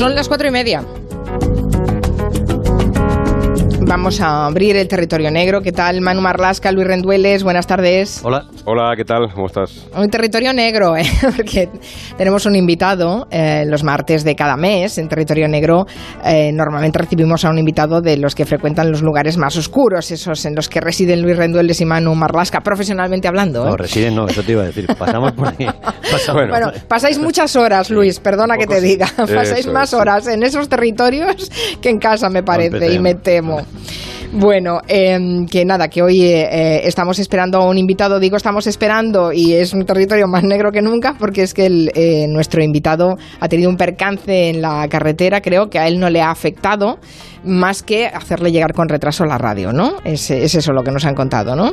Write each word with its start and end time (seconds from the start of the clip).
Son 0.00 0.14
las 0.14 0.28
cuatro 0.28 0.48
y 0.48 0.50
media. 0.50 0.82
Vamos 3.82 4.18
a 4.22 4.46
abrir 4.46 4.76
el 4.76 4.88
territorio 4.88 5.30
negro. 5.30 5.60
¿Qué 5.60 5.72
tal, 5.72 6.00
Manu 6.00 6.22
Marlasca, 6.22 6.72
Luis 6.72 6.86
Rendueles? 6.86 7.42
Buenas 7.42 7.66
tardes. 7.66 8.20
Hola. 8.22 8.46
Hola, 8.66 8.94
¿qué 8.94 9.04
tal? 9.04 9.32
¿Cómo 9.32 9.46
estás? 9.46 9.88
Un 9.96 10.08
territorio 10.10 10.52
negro, 10.52 10.94
¿eh? 10.96 11.04
porque 11.36 11.70
tenemos 12.18 12.44
un 12.44 12.54
invitado 12.54 13.26
eh, 13.30 13.64
los 13.66 13.82
martes 13.82 14.22
de 14.22 14.36
cada 14.36 14.56
mes. 14.56 14.98
En 14.98 15.08
territorio 15.08 15.48
negro 15.48 15.86
eh, 16.24 16.52
normalmente 16.52 16.98
recibimos 16.98 17.44
a 17.44 17.50
un 17.50 17.58
invitado 17.58 18.02
de 18.02 18.18
los 18.18 18.34
que 18.34 18.44
frecuentan 18.44 18.90
los 18.90 19.00
lugares 19.02 19.38
más 19.38 19.56
oscuros, 19.56 20.10
esos 20.10 20.44
en 20.44 20.54
los 20.54 20.68
que 20.68 20.80
residen 20.80 21.22
Luis 21.22 21.38
Rendueles 21.38 21.80
y 21.80 21.86
Manu 21.86 22.14
Marlasca, 22.14 22.60
profesionalmente 22.60 23.28
hablando. 23.28 23.64
No, 23.64 23.76
residen 23.76 24.14
no, 24.14 24.26
eso 24.26 24.42
te 24.42 24.52
iba 24.52 24.62
a 24.62 24.66
decir. 24.66 24.86
Pasamos 24.98 25.32
por 25.32 25.48
ahí. 25.48 25.66
Pasamos. 26.12 26.48
Bueno, 26.48 26.72
pasáis 26.86 27.18
muchas 27.18 27.56
horas, 27.56 27.90
Luis, 27.90 28.20
perdona 28.20 28.56
que 28.58 28.66
te 28.66 28.80
diga. 28.80 29.06
Pasáis 29.16 29.60
Eso 29.60 29.72
más 29.72 29.84
es, 29.84 29.90
sí. 29.90 29.96
horas 29.96 30.26
en 30.26 30.42
esos 30.42 30.68
territorios 30.68 31.50
que 31.80 31.88
en 31.88 31.98
casa, 31.98 32.28
me 32.28 32.42
parece, 32.42 32.92
y 32.92 32.98
me 32.98 33.14
temo. 33.14 33.62
Bueno, 34.32 34.78
em, 34.86 35.44
que 35.46 35.64
nada, 35.64 35.88
que 35.88 36.02
hoy 36.02 36.22
eh, 36.22 36.42
eh, 36.42 36.80
estamos 36.84 37.18
esperando 37.18 37.58
a 37.58 37.68
un 37.68 37.76
invitado, 37.76 38.20
digo 38.20 38.36
estamos 38.36 38.68
esperando 38.68 39.32
y 39.32 39.54
es 39.54 39.72
un 39.72 39.84
territorio 39.84 40.28
más 40.28 40.44
negro 40.44 40.70
que 40.70 40.82
nunca 40.82 41.16
porque 41.18 41.42
es 41.42 41.52
que 41.52 41.66
el, 41.66 41.90
eh, 41.96 42.26
nuestro 42.28 42.62
invitado 42.62 43.16
ha 43.40 43.48
tenido 43.48 43.68
un 43.68 43.76
percance 43.76 44.50
en 44.50 44.62
la 44.62 44.86
carretera, 44.88 45.40
creo 45.40 45.68
que 45.68 45.80
a 45.80 45.88
él 45.88 45.98
no 45.98 46.10
le 46.10 46.22
ha 46.22 46.30
afectado 46.30 47.00
más 47.44 47.82
que 47.82 48.06
hacerle 48.06 48.52
llegar 48.52 48.72
con 48.72 48.88
retraso 48.88 49.24
la 49.24 49.36
radio, 49.36 49.72
¿no? 49.72 49.94
Es 50.04 50.30
eso 50.30 50.72
lo 50.72 50.84
que 50.84 50.92
nos 50.92 51.04
han 51.06 51.14
contado, 51.14 51.56
¿no? 51.56 51.72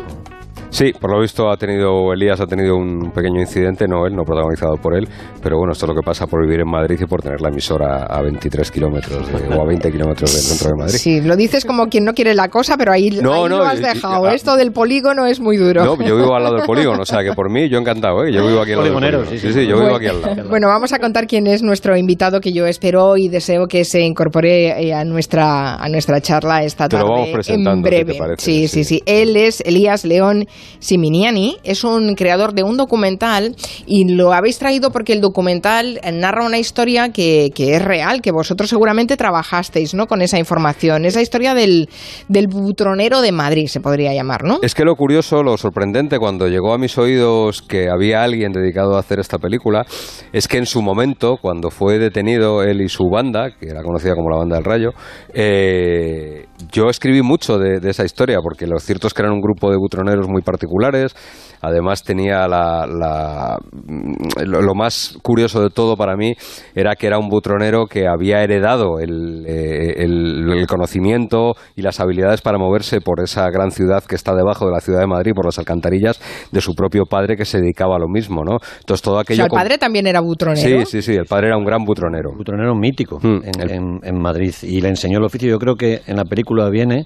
Sí, 0.69 0.91
por 0.99 1.11
lo 1.11 1.21
visto 1.21 1.49
ha 1.49 1.57
tenido, 1.57 2.13
Elías 2.13 2.39
ha 2.41 2.45
tenido 2.45 2.75
un 2.75 3.09
pequeño 3.11 3.39
incidente, 3.39 3.87
no 3.87 4.05
él, 4.05 4.13
no 4.15 4.23
protagonizado 4.23 4.75
por 4.75 4.95
él, 4.95 5.07
pero 5.41 5.57
bueno, 5.57 5.71
esto 5.71 5.85
es 5.85 5.89
lo 5.89 5.95
que 5.95 6.05
pasa 6.05 6.27
por 6.27 6.41
vivir 6.45 6.59
en 6.59 6.69
Madrid 6.69 6.97
y 7.01 7.05
por 7.05 7.21
tener 7.21 7.41
la 7.41 7.47
emisora 7.49 8.03
a 8.03 8.21
23 8.21 8.69
kilómetros 8.69 9.25
de- 9.31 9.55
o 9.55 9.61
a 9.61 9.65
20 9.65 9.91
kilómetros 9.91 10.31
del 10.33 10.41
centro 10.41 10.69
de 10.69 10.75
Madrid. 10.75 10.97
Sí, 10.99 11.21
lo 11.21 11.35
dices 11.35 11.65
como 11.65 11.87
quien 11.87 12.03
no 12.05 12.13
quiere 12.13 12.35
la 12.35 12.49
cosa, 12.49 12.77
pero 12.77 12.91
ahí, 12.91 13.09
No, 13.09 13.33
ahí 13.33 13.41
no, 13.49 13.57
lo 13.59 13.63
has 13.65 13.75
y- 13.79 13.83
y- 13.83 13.85
dejado. 13.85 14.27
Esto 14.29 14.55
del 14.55 14.71
polígono 14.71 15.25
es 15.25 15.39
muy 15.39 15.57
duro. 15.57 15.83
No, 15.83 15.95
yo 16.03 16.15
vivo 16.17 16.35
al 16.35 16.43
lado 16.43 16.57
del 16.57 16.65
polígono, 16.65 17.01
o 17.01 17.05
sea 17.05 17.23
que 17.23 17.31
por 17.33 17.49
mí 17.49 17.69
yo 17.69 17.79
encantado, 17.79 18.23
¿eh? 18.25 18.31
Yo 18.33 18.45
vivo 18.45 18.61
aquí 18.61 18.73
al 18.73 18.83
lado 18.83 18.99
del 18.99 19.25
sí, 19.29 19.37
Sí, 19.39 19.47
sí. 19.47 19.53
sí, 19.53 19.59
yo 19.67 19.77
vivo 19.77 19.89
Bueno, 19.89 19.95
aquí 19.95 20.07
al 20.07 20.21
lado. 20.21 20.49
Bueno, 20.49 20.67
vamos 20.67 20.91
a 20.93 20.99
contar 20.99 21.25
quién 21.27 21.47
es 21.47 21.63
nuestro 21.63 21.97
invitado 21.97 22.39
que 22.39 22.51
yo 22.51 22.67
espero 22.67 23.15
y 23.17 23.29
deseo 23.29 23.67
que 23.67 23.83
se 23.85 24.01
incorpore 24.01 24.85
eh, 24.87 24.93
a 24.93 25.03
nuestra 25.05 25.75
a 25.75 25.89
nuestra 25.89 26.19
charla 26.21 26.63
esta 26.63 26.87
Te 26.89 26.97
tarde 26.97 27.07
lo 27.07 27.13
vamos 27.13 27.29
presentando, 27.33 27.87
en 27.87 27.93
si 27.93 27.97
te 27.99 28.03
breve. 28.03 28.19
parece, 28.19 28.43
sí, 28.45 28.67
sí, 28.67 28.83
sí. 28.83 28.97
sí. 28.97 29.03
Él 29.05 29.35
es 29.37 29.61
Elías 29.61 30.03
León 30.05 30.45
Siminiani, 30.79 31.57
es 31.63 31.83
un 31.83 32.15
creador 32.15 32.53
de 32.53 32.63
un 32.63 32.77
documental 32.77 33.55
y 33.85 34.13
lo 34.13 34.33
habéis 34.33 34.59
traído 34.59 34.91
porque 34.91 35.13
el 35.13 35.21
documental 35.21 35.99
narra 36.13 36.45
una 36.45 36.59
historia 36.59 37.09
que, 37.09 37.51
que 37.53 37.75
es 37.75 37.81
real, 37.81 38.21
que 38.21 38.31
vosotros 38.31 38.69
seguramente 38.69 39.17
trabajasteis, 39.17 39.93
¿no? 39.93 40.07
Con 40.07 40.21
esa 40.21 40.37
información, 40.37 41.05
esa 41.05 41.21
historia 41.21 41.53
del 41.53 41.89
del 42.27 42.47
butronero 42.47 43.21
de 43.21 43.31
Madrid 43.31 43.67
se 43.67 43.79
podría 43.79 44.13
llamar, 44.13 44.43
¿no? 44.43 44.59
Es 44.61 44.75
que 44.75 44.83
lo 44.83 44.95
curioso, 44.95 45.43
lo 45.43 45.57
sorprendente 45.57 46.19
cuando 46.19 46.47
llegó 46.47 46.73
a 46.73 46.77
mis 46.77 46.97
oídos 46.97 47.61
que 47.61 47.89
había 47.89 48.23
alguien 48.23 48.51
dedicado 48.51 48.95
a 48.95 48.99
hacer 48.99 49.19
esta 49.19 49.37
película, 49.37 49.85
es 50.33 50.47
que 50.47 50.57
en 50.57 50.65
su 50.65 50.81
momento, 50.81 51.37
cuando 51.41 51.69
fue 51.69 51.99
detenido 51.99 52.63
él 52.63 52.81
y 52.81 52.89
su 52.89 53.09
banda, 53.09 53.51
que 53.51 53.67
era 53.67 53.83
conocida 53.83 54.15
como 54.15 54.29
la 54.29 54.37
Banda 54.37 54.55
del 54.57 54.65
Rayo, 54.65 54.91
eh, 55.33 56.45
yo 56.71 56.89
escribí 56.89 57.21
mucho 57.21 57.57
de, 57.57 57.79
de 57.79 57.89
esa 57.89 58.05
historia, 58.05 58.39
porque 58.41 58.67
lo 58.67 58.79
cierto 58.79 59.07
es 59.07 59.13
que 59.13 59.21
eran 59.21 59.33
un 59.33 59.41
grupo 59.41 59.69
de 59.71 59.77
butroneros 59.77 60.27
muy 60.27 60.41
particulares, 60.47 61.13
además 61.61 62.01
tenía 62.03 62.47
la, 62.47 62.87
la- 62.87 63.57
mm, 63.71 64.13
lo, 64.45 64.61
lo 64.61 64.73
más 64.73 65.17
curioso 65.21 65.61
de 65.61 65.69
todo 65.69 65.95
para 65.97 66.15
mí 66.15 66.33
era 66.73 66.95
que 66.95 67.07
era 67.07 67.19
un 67.19 67.27
butronero 67.29 67.85
que 67.85 68.07
había 68.07 68.41
heredado 68.41 68.99
el, 68.99 69.45
eh, 69.47 69.93
el- 70.03 70.49
el 70.51 70.65
conocimiento 70.67 71.53
y 71.75 71.81
las 71.81 71.99
habilidades 71.99 72.41
para 72.41 72.57
moverse 72.57 73.01
por 73.01 73.19
esa 73.21 73.49
gran 73.51 73.71
ciudad 73.71 74.03
que 74.03 74.15
está 74.15 74.33
debajo 74.33 74.65
de 74.65 74.71
la 74.71 74.79
ciudad 74.79 75.01
de 75.01 75.07
Madrid, 75.07 75.33
por 75.35 75.45
las 75.45 75.59
alcantarillas 75.59 76.19
de 76.51 76.61
su 76.61 76.73
propio 76.73 77.03
padre 77.05 77.35
que 77.35 77.45
se 77.45 77.59
dedicaba 77.59 77.97
a 77.97 77.99
lo 77.99 78.07
mismo, 78.07 78.43
¿no? 78.43 78.57
Entonces 78.79 79.01
todo 79.01 79.15
o 79.15 79.19
aquello... 79.19 79.35
sea, 79.37 79.45
el 79.45 79.49
con- 79.49 79.59
padre 79.59 79.77
también 79.77 80.07
era 80.07 80.21
butronero. 80.21 80.85
Sí, 80.85 80.85
sí, 80.85 81.01
sí, 81.01 81.13
el 81.15 81.25
padre 81.25 81.47
era 81.47 81.57
un 81.57 81.65
gran 81.65 81.83
butronero. 81.83 82.31
Butronero 82.35 82.73
mítico 82.75 83.19
Mm, 83.21 83.39
en, 83.43 83.61
el- 83.61 83.71
en- 83.71 83.99
en 84.03 84.17
Madrid 84.21 84.53
y 84.63 84.79
le 84.79 84.89
enseñó 84.89 85.17
el 85.17 85.25
oficio. 85.25 85.49
Yo 85.49 85.57
creo 85.59 85.75
que 85.75 86.01
en 86.07 86.15
la 86.15 86.23
película 86.23 86.69
viene 86.69 87.05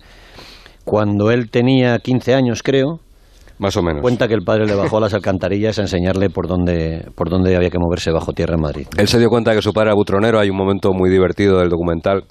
cuando 0.84 1.32
él 1.32 1.50
tenía 1.50 1.98
15 2.00 2.34
años, 2.34 2.62
creo. 2.64 3.00
Más 3.62 3.78
o 3.78 3.84
menos. 3.84 4.02
Cuenta 4.02 4.28
que 4.28 4.34
el 4.34 4.42
padre 4.42 4.66
le 4.66 4.74
bajó 4.74 4.98
a 4.98 5.02
las 5.02 5.14
alcantarillas 5.14 5.78
a 5.78 5.84
enseñarle 5.84 6.32
por 6.32 6.48
dónde, 6.48 7.06
por 7.16 7.30
dónde 7.30 7.56
había 7.56 7.70
que 7.70 7.78
moverse 7.78 8.12
bajo 8.12 8.34
tierra 8.34 8.56
en 8.56 8.62
Madrid. 8.62 8.88
Él 8.98 9.08
se 9.08 9.20
dio 9.20 9.30
cuenta 9.30 9.54
que 9.54 9.62
su 9.62 9.72
padre 9.72 9.90
era 9.90 9.96
butronero. 9.96 10.40
Hay 10.40 10.50
un 10.50 10.58
momento 10.58 10.94
muy 10.94 11.12
divertido 11.12 11.60
del 11.60 11.70
documental. 11.70 12.24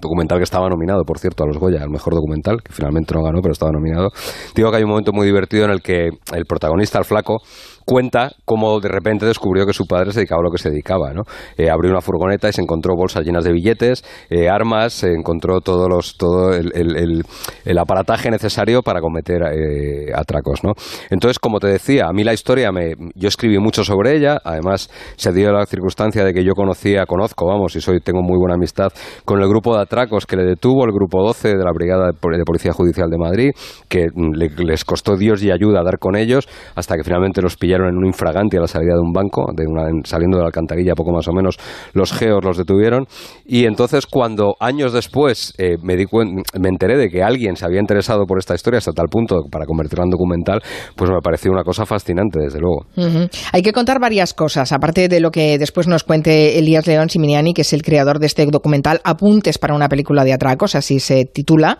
Documental 0.00 0.38
que 0.38 0.42
estaba 0.42 0.68
nominado, 0.68 1.04
por 1.04 1.20
cierto, 1.20 1.44
a 1.44 1.46
los 1.46 1.58
Goya, 1.58 1.80
al 1.80 1.90
mejor 1.90 2.14
documental, 2.14 2.60
que 2.60 2.72
finalmente 2.72 3.14
no 3.14 3.22
ganó, 3.22 3.38
pero 3.40 3.52
estaba 3.52 3.70
nominado. 3.70 4.08
Digo 4.56 4.68
que 4.72 4.78
hay 4.78 4.82
un 4.82 4.90
momento 4.90 5.12
muy 5.12 5.24
divertido 5.24 5.64
en 5.66 5.70
el 5.70 5.80
que 5.80 6.08
el 6.34 6.44
protagonista, 6.44 6.98
el 6.98 7.04
flaco, 7.04 7.36
cuenta 7.84 8.30
cómo 8.44 8.80
de 8.80 8.88
repente 8.88 9.26
descubrió 9.26 9.66
que 9.66 9.72
su 9.72 9.86
padre 9.86 10.12
se 10.12 10.20
dedicaba 10.20 10.40
a 10.40 10.44
lo 10.44 10.50
que 10.50 10.58
se 10.58 10.70
dedicaba. 10.70 11.12
¿no? 11.12 11.22
Eh, 11.56 11.70
abrió 11.70 11.90
una 11.90 12.00
furgoneta 12.00 12.48
y 12.48 12.52
se 12.52 12.62
encontró 12.62 12.94
bolsas 12.96 13.24
llenas 13.24 13.44
de 13.44 13.52
billetes, 13.52 14.04
eh, 14.30 14.48
armas, 14.48 14.92
se 14.92 15.12
encontró 15.12 15.60
todos 15.60 15.88
los, 15.88 16.16
todo 16.16 16.52
el, 16.54 16.72
el- 16.74 17.78
aparataje 17.78 18.30
necesario 18.30 18.82
para 18.82 19.00
cometer 19.00 19.42
eh, 19.52 20.12
atracos. 20.14 20.62
¿no? 20.64 20.72
Entonces, 21.10 21.38
como 21.38 21.58
te 21.58 21.66
decía, 21.66 22.06
a 22.08 22.12
mí 22.12 22.24
la 22.24 22.32
historia, 22.32 22.72
me, 22.72 22.94
yo 23.14 23.28
escribí 23.28 23.58
mucho 23.58 23.84
sobre 23.84 24.16
ella, 24.16 24.38
además 24.44 24.88
se 25.16 25.32
dio 25.32 25.52
la 25.52 25.66
circunstancia 25.66 26.24
de 26.24 26.32
que 26.32 26.44
yo 26.44 26.52
conocía, 26.54 27.04
conozco, 27.06 27.46
vamos, 27.46 27.76
y 27.76 27.80
soy, 27.80 28.00
tengo 28.00 28.22
muy 28.22 28.38
buena 28.38 28.54
amistad 28.54 28.88
con 29.24 29.40
el 29.42 29.48
grupo 29.48 29.74
de 29.76 29.82
atracos 29.82 30.24
que 30.26 30.36
le 30.36 30.44
detuvo, 30.44 30.84
el 30.84 30.92
grupo 30.92 31.22
12 31.22 31.48
de 31.56 31.64
la 31.64 31.72
Brigada 31.72 32.06
de 32.06 32.12
Pol- 32.14 32.36
de 32.38 32.44
Policía 32.44 32.72
Judicial 32.72 33.10
de 33.10 33.18
Madrid, 33.18 33.50
que 33.88 34.06
mm, 34.14 34.32
le- 34.34 34.64
les 34.64 34.84
costó 34.84 35.16
Dios 35.16 35.42
y 35.42 35.50
ayuda 35.50 35.82
dar 35.84 35.98
con 35.98 36.16
ellos, 36.16 36.48
hasta 36.74 36.96
que 36.96 37.04
finalmente 37.04 37.42
los 37.42 37.56
pillaron 37.56 37.73
en 37.82 37.96
un 37.96 38.06
infraganti 38.06 38.56
a 38.56 38.60
la 38.60 38.66
salida 38.66 38.94
de 38.94 39.00
un 39.00 39.12
banco, 39.12 39.46
de 39.54 39.64
una- 39.66 39.88
en- 39.88 40.04
saliendo 40.04 40.38
de 40.38 40.42
la 40.42 40.46
alcantarilla, 40.48 40.94
poco 40.94 41.12
más 41.12 41.26
o 41.28 41.32
menos, 41.32 41.56
los 41.92 42.12
geos 42.12 42.44
los 42.44 42.56
detuvieron. 42.56 43.06
Y 43.44 43.64
entonces, 43.66 44.06
cuando 44.06 44.54
años 44.60 44.92
después 44.92 45.52
eh, 45.58 45.76
me, 45.82 45.96
di 45.96 46.04
me 46.12 46.68
enteré 46.68 46.96
de 46.96 47.08
que 47.08 47.22
alguien 47.22 47.56
se 47.56 47.64
había 47.64 47.80
interesado 47.80 48.24
por 48.26 48.38
esta 48.38 48.54
historia 48.54 48.78
hasta 48.78 48.92
tal 48.92 49.06
punto 49.10 49.42
para 49.50 49.66
convertirla 49.66 50.04
en 50.04 50.10
documental, 50.10 50.60
pues 50.96 51.10
me 51.10 51.20
pareció 51.22 51.50
una 51.50 51.62
cosa 51.64 51.84
fascinante, 51.86 52.38
desde 52.40 52.58
luego. 52.60 52.86
Ujú. 52.96 53.28
Hay 53.52 53.62
que 53.62 53.72
contar 53.72 53.98
varias 54.00 54.34
cosas, 54.34 54.72
aparte 54.72 55.08
de 55.08 55.20
lo 55.20 55.30
que 55.30 55.58
después 55.58 55.86
nos 55.88 56.04
cuente 56.04 56.58
Elías 56.58 56.86
León 56.86 57.08
Siminiani, 57.10 57.54
que 57.54 57.62
es 57.62 57.72
el 57.72 57.82
creador 57.82 58.18
de 58.18 58.26
este 58.26 58.44
documental 58.46 59.00
Apuntes 59.04 59.58
para 59.58 59.74
una 59.74 59.88
película 59.88 60.24
de 60.24 60.32
atracos, 60.32 60.74
así 60.74 61.00
se 61.00 61.24
titula. 61.24 61.78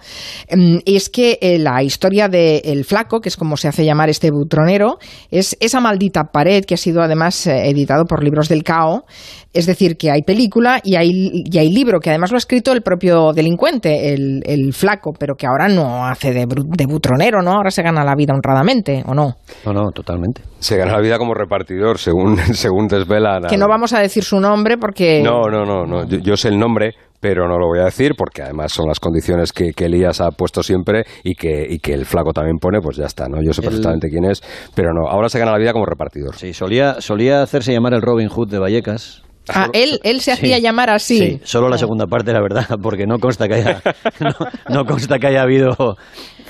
Mm, 0.50 0.78
Es 0.87 1.09
que 1.11 1.38
eh, 1.41 1.59
la 1.59 1.82
historia 1.82 2.28
de 2.28 2.59
El 2.65 2.84
Flaco, 2.84 3.21
que 3.21 3.28
es 3.28 3.37
como 3.37 3.56
se 3.56 3.69
hace 3.69 3.84
llamar 3.84 4.09
este 4.09 4.31
butronero, 4.31 4.99
es 5.31 5.56
esa 5.61 5.81
maldita 5.84 6.25
pared 6.33 6.65
que 6.65 6.75
ha 6.75 6.78
sido 6.78 7.03
además 7.03 7.47
eh, 7.47 7.69
editado 7.69 8.05
por 8.06 8.25
Libros 8.25 8.49
del 8.49 8.65
Cao. 8.65 9.05
Es 9.53 9.67
decir, 9.67 9.97
que 9.97 10.11
hay 10.11 10.22
película 10.22 10.81
y 10.83 10.97
hay, 10.97 11.45
y 11.45 11.59
hay 11.59 11.71
libro, 11.71 12.00
que 12.00 12.11
además 12.11 12.33
lo 12.33 12.37
ha 12.37 12.39
escrito 12.39 12.72
el 12.72 12.83
propio 12.83 13.33
delincuente, 13.33 14.12
el, 14.12 14.43
el 14.44 14.73
Flaco, 14.73 15.12
pero 15.17 15.37
que 15.37 15.47
ahora 15.47 15.69
no 15.69 16.06
hace 16.06 16.33
de, 16.33 16.44
de 16.47 16.87
butronero, 16.87 17.41
¿no? 17.41 17.53
Ahora 17.53 17.71
se 17.71 17.83
gana 17.83 18.03
la 18.03 18.17
vida 18.17 18.34
honradamente, 18.34 19.05
¿o 19.06 19.15
no? 19.15 19.37
No, 19.65 19.73
no, 19.73 19.93
totalmente. 19.93 20.43
Se 20.59 20.77
gana 20.77 20.93
la 20.93 21.00
vida 21.00 21.19
como 21.19 21.34
repartidor, 21.34 21.99
según, 21.99 22.37
según 22.55 22.89
desvelan. 22.89 23.44
Que 23.49 23.56
no 23.56 23.69
vamos 23.69 23.93
a 23.93 24.00
decir 24.00 24.25
su 24.25 24.41
nombre 24.41 24.77
porque... 24.77 25.23
No, 25.23 25.43
no, 25.49 25.65
no, 25.65 25.84
no. 25.84 26.05
Yo, 26.05 26.19
yo 26.19 26.37
sé 26.37 26.49
el 26.49 26.59
nombre, 26.59 26.94
pero 27.25 27.49
no 27.49 27.59
lo 27.59 27.69
voy 27.69 27.79
a 27.79 27.85
decir 27.85 28.12
porque 28.19 28.43
además 28.43 28.71
son 28.71 28.87
las 28.87 29.00
condiciones 29.00 29.50
que, 29.50 29.71
que 29.73 29.87
Elías 29.87 30.21
ha 30.21 30.31
puesto 30.31 30.62
siempre 30.62 31.05
y 31.23 31.35
que, 31.35 31.67
y 31.67 31.79
que 31.79 31.94
el 31.94 32.05
flaco 32.05 32.35
también 32.35 32.59
pone, 32.59 32.81
pues 32.82 32.99
ya 32.99 33.06
está, 33.06 33.29
¿no? 33.31 33.38
Yo 33.43 33.55
sé 33.55 33.62
El- 33.62 33.69
perfectamente 33.69 34.11
quién 34.11 34.26
es, 34.26 34.43
pero 34.75 34.93
no. 34.93 35.09
Ahora 35.09 35.31
se 35.31 35.38
gana 35.38 35.50
la 35.53 35.56
vida 35.59 35.73
como 35.73 35.87
repartidor. 35.87 36.37
Sí, 36.37 36.53
solía, 36.53 37.00
solía 37.00 37.41
hacerse 37.41 37.73
llamar 37.73 37.94
el 37.94 38.03
Robin 38.03 38.29
Hood 38.29 38.50
de 38.50 38.59
Vallecas. 38.59 39.23
Ah, 39.49 39.69
él, 39.73 40.00
él 40.05 40.21
se 40.21 40.32
hacía 40.32 40.56
Sí. 40.56 40.62
llamar 40.62 40.91
así. 40.91 41.19
Sí, 41.19 41.41
solo 41.44 41.71
la 41.71 41.79
segunda 41.79 42.06
parte, 42.06 42.31
la 42.35 42.43
verdad, 42.43 42.67
porque 42.82 43.06
no 43.06 43.19
consta 43.19 43.49
que 43.49 43.55
haya, 43.55 43.81
no, 44.20 44.32
no 44.69 44.85
consta 44.85 45.19
que 45.19 45.29
haya 45.29 45.41
habido 45.41 45.70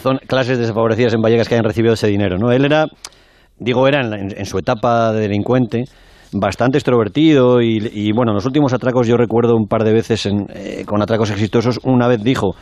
zon- 0.02 0.18
clases 0.26 0.58
desfavorecidas 0.58 1.14
en 1.14 1.20
Vallecas 1.20 1.48
que 1.48 1.54
hayan 1.54 1.64
recibido 1.64 1.94
ese 1.94 2.08
dinero. 2.08 2.36
¿no? 2.36 2.50
Él 2.50 2.64
era, 2.64 2.86
digo, 3.58 3.86
era 3.86 4.00
en, 4.00 4.10
la- 4.10 4.18
en- 4.18 4.36
en 4.36 4.44
su 4.44 4.58
etapa 4.58 5.12
de 5.12 5.20
delincuente 5.20 5.84
bastante 6.34 6.78
extrovertido 6.78 7.62
y, 7.62 7.78
y, 7.92 8.12
bueno, 8.12 8.32
en 8.32 8.36
los 8.36 8.46
últimos 8.46 8.72
atracos 8.72 9.06
yo 9.06 9.16
recuerdo 9.16 9.56
un 9.56 9.66
par 9.66 9.84
de 9.84 9.92
veces 9.92 10.26
en, 10.26 10.46
eh, 10.54 10.84
con 10.86 11.00
atracos 11.00 11.30
exitosos, 11.30 11.80
una 11.84 12.08
vez 12.08 12.22
dijo, 12.22 12.54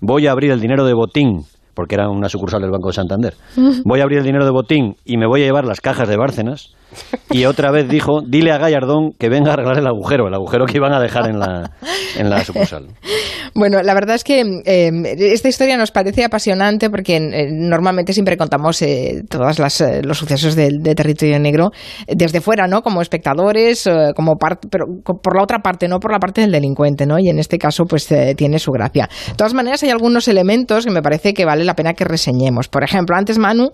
voy 0.00 0.26
a 0.26 0.32
abrir 0.32 0.50
el 0.50 0.60
dinero 0.60 0.84
de 0.84 0.94
botín 0.94 1.44
porque 1.74 1.96
era 1.96 2.08
una 2.08 2.28
sucursal 2.28 2.60
del 2.62 2.70
Banco 2.70 2.88
de 2.88 2.94
Santander. 2.94 3.34
Voy 3.84 3.98
a 3.98 4.04
abrir 4.04 4.20
el 4.20 4.24
dinero 4.24 4.44
de 4.44 4.52
botín 4.52 4.94
y 5.04 5.16
me 5.16 5.26
voy 5.26 5.42
a 5.42 5.46
llevar 5.46 5.64
las 5.64 5.80
cajas 5.80 6.08
de 6.08 6.16
Bárcenas 6.16 6.72
y 7.30 7.44
otra 7.44 7.70
vez 7.70 7.88
dijo, 7.88 8.20
dile 8.26 8.52
a 8.52 8.58
Gallardón 8.58 9.12
que 9.18 9.28
venga 9.28 9.50
a 9.50 9.54
arreglar 9.54 9.78
el 9.78 9.86
agujero, 9.86 10.28
el 10.28 10.34
agujero 10.34 10.66
que 10.66 10.76
iban 10.76 10.92
a 10.92 11.00
dejar 11.00 11.28
en 11.28 11.38
la, 11.38 11.70
en 12.16 12.30
la 12.30 12.44
sucursal. 12.44 12.88
Bueno, 13.56 13.82
la 13.82 13.94
verdad 13.94 14.16
es 14.16 14.24
que 14.24 14.40
eh, 14.64 14.90
esta 15.16 15.48
historia 15.48 15.76
nos 15.76 15.92
parece 15.92 16.24
apasionante 16.24 16.90
porque 16.90 17.16
eh, 17.16 17.48
normalmente 17.52 18.12
siempre 18.12 18.36
contamos 18.36 18.82
eh, 18.82 19.22
todos 19.28 19.60
los 20.02 20.18
sucesos 20.18 20.56
de, 20.56 20.70
territorio 20.96 21.38
negro 21.38 21.70
desde 22.08 22.40
fuera, 22.40 22.66
¿no? 22.66 22.82
Como 22.82 23.00
espectadores, 23.00 23.88
como 24.16 24.36
parte, 24.36 24.68
pero 24.68 24.86
por 25.04 25.36
la 25.36 25.42
otra 25.42 25.58
parte, 25.60 25.86
no 25.86 26.00
por 26.00 26.12
la 26.12 26.18
parte 26.18 26.40
del 26.40 26.50
delincuente, 26.50 27.06
¿no? 27.06 27.18
Y 27.18 27.28
en 27.28 27.38
este 27.38 27.58
caso, 27.58 27.84
pues 27.84 28.08
tiene 28.36 28.58
su 28.58 28.72
gracia. 28.72 29.08
De 29.28 29.34
todas 29.34 29.54
maneras, 29.54 29.82
hay 29.82 29.90
algunos 29.90 30.26
elementos 30.26 30.84
que 30.84 30.90
me 30.90 31.02
parece 31.02 31.32
que 31.32 31.44
vale 31.44 31.64
la 31.64 31.74
pena 31.74 31.94
que 31.94 32.04
reseñemos. 32.04 32.68
Por 32.68 32.82
ejemplo, 32.82 33.16
antes 33.16 33.38
Manu 33.38 33.70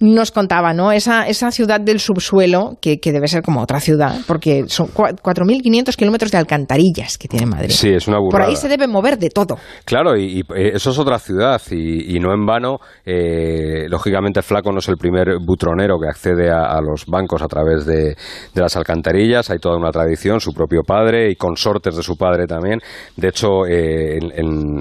nos 0.00 0.32
contaba, 0.32 0.72
¿no? 0.72 0.92
Esa, 0.92 1.28
esa 1.28 1.50
ciudad 1.50 1.80
del 1.80 2.00
subsuelo 2.00 2.59
que, 2.80 2.98
que 2.98 3.12
debe 3.12 3.28
ser 3.28 3.42
como 3.42 3.62
otra 3.62 3.80
ciudad, 3.80 4.16
porque 4.26 4.64
son 4.68 4.88
4.500 4.88 5.96
kilómetros 5.96 6.30
de 6.30 6.38
alcantarillas 6.38 7.18
que 7.18 7.28
tiene 7.28 7.46
Madrid. 7.46 7.70
Sí, 7.70 7.90
es 7.90 8.08
una 8.08 8.18
burrada. 8.18 8.44
Por 8.44 8.50
ahí 8.50 8.56
se 8.56 8.68
debe 8.68 8.86
mover 8.86 9.18
de 9.18 9.30
todo. 9.30 9.58
Claro, 9.84 10.16
y, 10.16 10.40
eh, 10.54 10.72
eso 10.74 10.90
es 10.90 10.98
otra 10.98 11.18
ciudad 11.18 11.60
y, 11.70 12.18
no 12.20 12.32
en 12.32 12.44
vano, 12.44 12.78
eh, 13.04 13.86
lógicamente 13.88 14.42
Flaco 14.42 14.72
no 14.72 14.78
es 14.78 14.88
el 14.88 14.96
primer 14.96 15.38
butronero 15.44 15.98
que 15.98 16.08
accede 16.08 16.50
a, 16.50 16.80
los 16.80 17.06
bancos 17.06 17.42
a 17.42 17.46
través 17.46 17.86
de, 17.86 18.14
las 18.54 18.76
alcantarillas, 18.76 19.50
hay 19.50 19.58
toda 19.58 19.76
una 19.76 19.90
tradición, 19.90 20.40
su 20.40 20.52
propio 20.52 20.82
padre 20.86 21.30
y 21.30 21.36
consortes 21.36 21.96
de 21.96 22.02
su 22.02 22.16
padre 22.16 22.46
también. 22.46 22.80
De 23.16 23.28
hecho, 23.28 23.66
eh, 23.66 24.18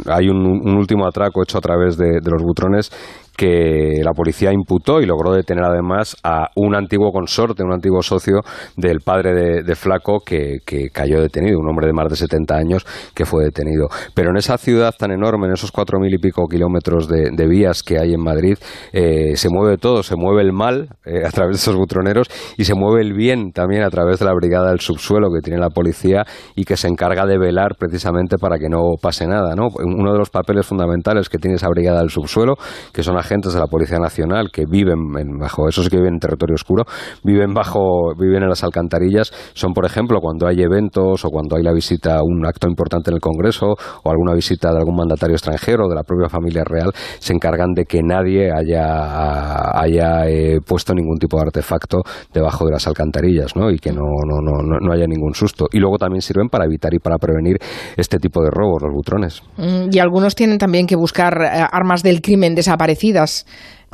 hay 0.07 0.29
un, 0.29 0.77
último 0.79 1.07
atraco 1.07 1.41
hecho 1.43 1.57
a 1.57 1.61
través 1.61 1.97
de, 1.97 2.19
de 2.21 2.31
los 2.31 2.41
butrones 2.43 2.91
que 3.39 4.01
la 4.03 4.11
policía 4.11 4.51
imputó 4.51 4.99
y 4.99 5.05
logró 5.05 5.31
detener 5.31 5.63
además 5.63 6.17
a 6.25 6.49
un 6.57 6.75
antiguo 6.75 7.13
consorte, 7.13 7.63
un 7.63 7.71
antiguo 7.71 8.01
socio 8.01 8.41
del 8.75 8.99
padre 8.99 9.63
de, 9.63 9.75
Flaco 9.75 10.19
que, 10.25 10.57
cayó 10.91 11.21
detenido, 11.21 11.57
un 11.57 11.69
hombre 11.69 11.87
de 11.87 11.93
más 11.93 12.09
de 12.09 12.17
70 12.17 12.53
años 12.53 12.85
que 13.15 13.23
fue 13.23 13.45
detenido. 13.45 13.87
Pero 14.13 14.31
en 14.31 14.35
esa 14.35 14.57
ciudad 14.57 14.93
tan 14.93 15.11
enorme, 15.11 15.47
en 15.47 15.53
esos 15.53 15.71
cuatro 15.71 15.99
mil 16.01 16.13
y 16.13 16.17
pico 16.17 16.47
kilómetros 16.47 17.07
de, 17.07 17.47
vías 17.47 17.81
que 17.81 17.97
hay 17.97 18.13
en 18.13 18.21
Madrid, 18.21 18.57
eh, 18.91 19.37
se 19.37 19.47
mueve 19.49 19.77
todo, 19.77 20.03
se 20.03 20.17
mueve 20.17 20.41
el 20.41 20.51
mal 20.51 20.89
eh, 21.05 21.25
a 21.25 21.29
través 21.29 21.55
de 21.55 21.61
esos 21.61 21.77
butroneros 21.77 22.27
y 22.57 22.65
se 22.65 22.75
mueve 22.75 23.01
el 23.01 23.13
bien 23.13 23.53
también 23.53 23.83
a 23.83 23.89
través 23.89 24.19
de 24.19 24.25
la 24.25 24.33
brigada 24.33 24.71
del 24.71 24.81
subsuelo 24.81 25.29
que 25.33 25.39
tiene 25.39 25.61
la 25.61 25.69
policía 25.69 26.25
y 26.55 26.65
que 26.65 26.75
se 26.75 26.89
encarga 26.89 27.25
de 27.25 27.37
velar 27.37 27.77
precisamente 27.79 28.37
para 28.37 28.59
que 28.59 28.67
no 28.67 28.81
pase 29.01 29.27
nada. 29.27 29.55
¿no? 29.55 29.69
Uno 29.77 30.11
de 30.11 30.19
los 30.19 30.29
papeles 30.29 30.65
fundamentales 30.65 31.29
que 31.29 31.37
tiene 31.37 31.55
esa 31.55 31.69
brigada 31.69 32.01
del 32.01 32.09
subsuelo, 32.09 32.55
que 32.91 33.01
son 33.01 33.17
agentes 33.17 33.28
de 33.29 33.59
la 33.59 33.67
Policía 33.67 33.99
Nacional 33.99 34.49
que 34.51 34.65
viven 34.65 35.11
bajo, 35.39 35.69
esos 35.69 35.87
que 35.87 35.97
viven 35.97 36.15
en 36.15 36.19
territorio 36.19 36.55
oscuro, 36.55 36.85
viven 37.23 37.53
bajo, 37.53 38.15
viven 38.17 38.41
en 38.41 38.49
las 38.49 38.63
alcantarillas, 38.63 39.31
son 39.53 39.73
por 39.73 39.85
ejemplo 39.85 40.19
cuando 40.19 40.47
hay 40.47 40.61
eventos 40.61 41.23
o 41.23 41.29
cuando 41.29 41.55
hay 41.55 41.63
la 41.63 41.71
visita 41.71 42.17
a 42.17 42.23
un 42.23 42.43
acto 42.47 42.67
importante 42.67 43.11
en 43.11 43.15
el 43.15 43.21
Congreso 43.21 43.75
o 44.03 44.09
alguna 44.09 44.33
visita 44.33 44.71
de 44.71 44.79
algún 44.79 44.95
mandatario 44.95 45.35
extranjero 45.35 45.85
o 45.85 45.89
de 45.89 45.95
la 45.95 46.01
propia 46.01 46.27
familia 46.27 46.63
real, 46.63 46.91
se 47.19 47.33
encargan 47.33 47.73
de 47.73 47.85
que 47.85 48.01
nadie 48.01 48.51
haya, 48.51 49.79
haya 49.79 50.27
eh, 50.27 50.57
puesto 50.65 50.95
ningún 50.95 51.19
tipo 51.19 51.37
de 51.37 51.43
artefacto 51.43 52.01
debajo 52.33 52.65
de 52.65 52.71
las 52.71 52.87
alcantarillas 52.87 53.55
¿no? 53.55 53.69
y 53.69 53.77
que 53.77 53.91
no, 53.91 54.05
no, 54.27 54.41
no, 54.41 54.79
no 54.79 54.91
haya 54.91 55.05
ningún 55.05 55.35
susto. 55.35 55.67
Y 55.71 55.77
luego 55.77 55.97
también 55.97 56.21
sirven 56.21 56.49
para 56.49 56.65
evitar 56.65 56.95
y 56.95 56.99
para 56.99 57.17
prevenir 57.17 57.57
este 57.95 58.17
tipo 58.17 58.41
de 58.41 58.49
robos, 58.49 58.81
los 58.81 58.91
butrones. 58.91 59.43
Mm, 59.57 59.89
y 59.91 59.99
algunos 59.99 60.33
tienen 60.33 60.57
también 60.57 60.87
que 60.87 60.95
buscar 60.95 61.39
eh, 61.41 61.63
armas 61.71 62.01
del 62.01 62.21
crimen 62.21 62.55
desaparecidas 62.55 63.18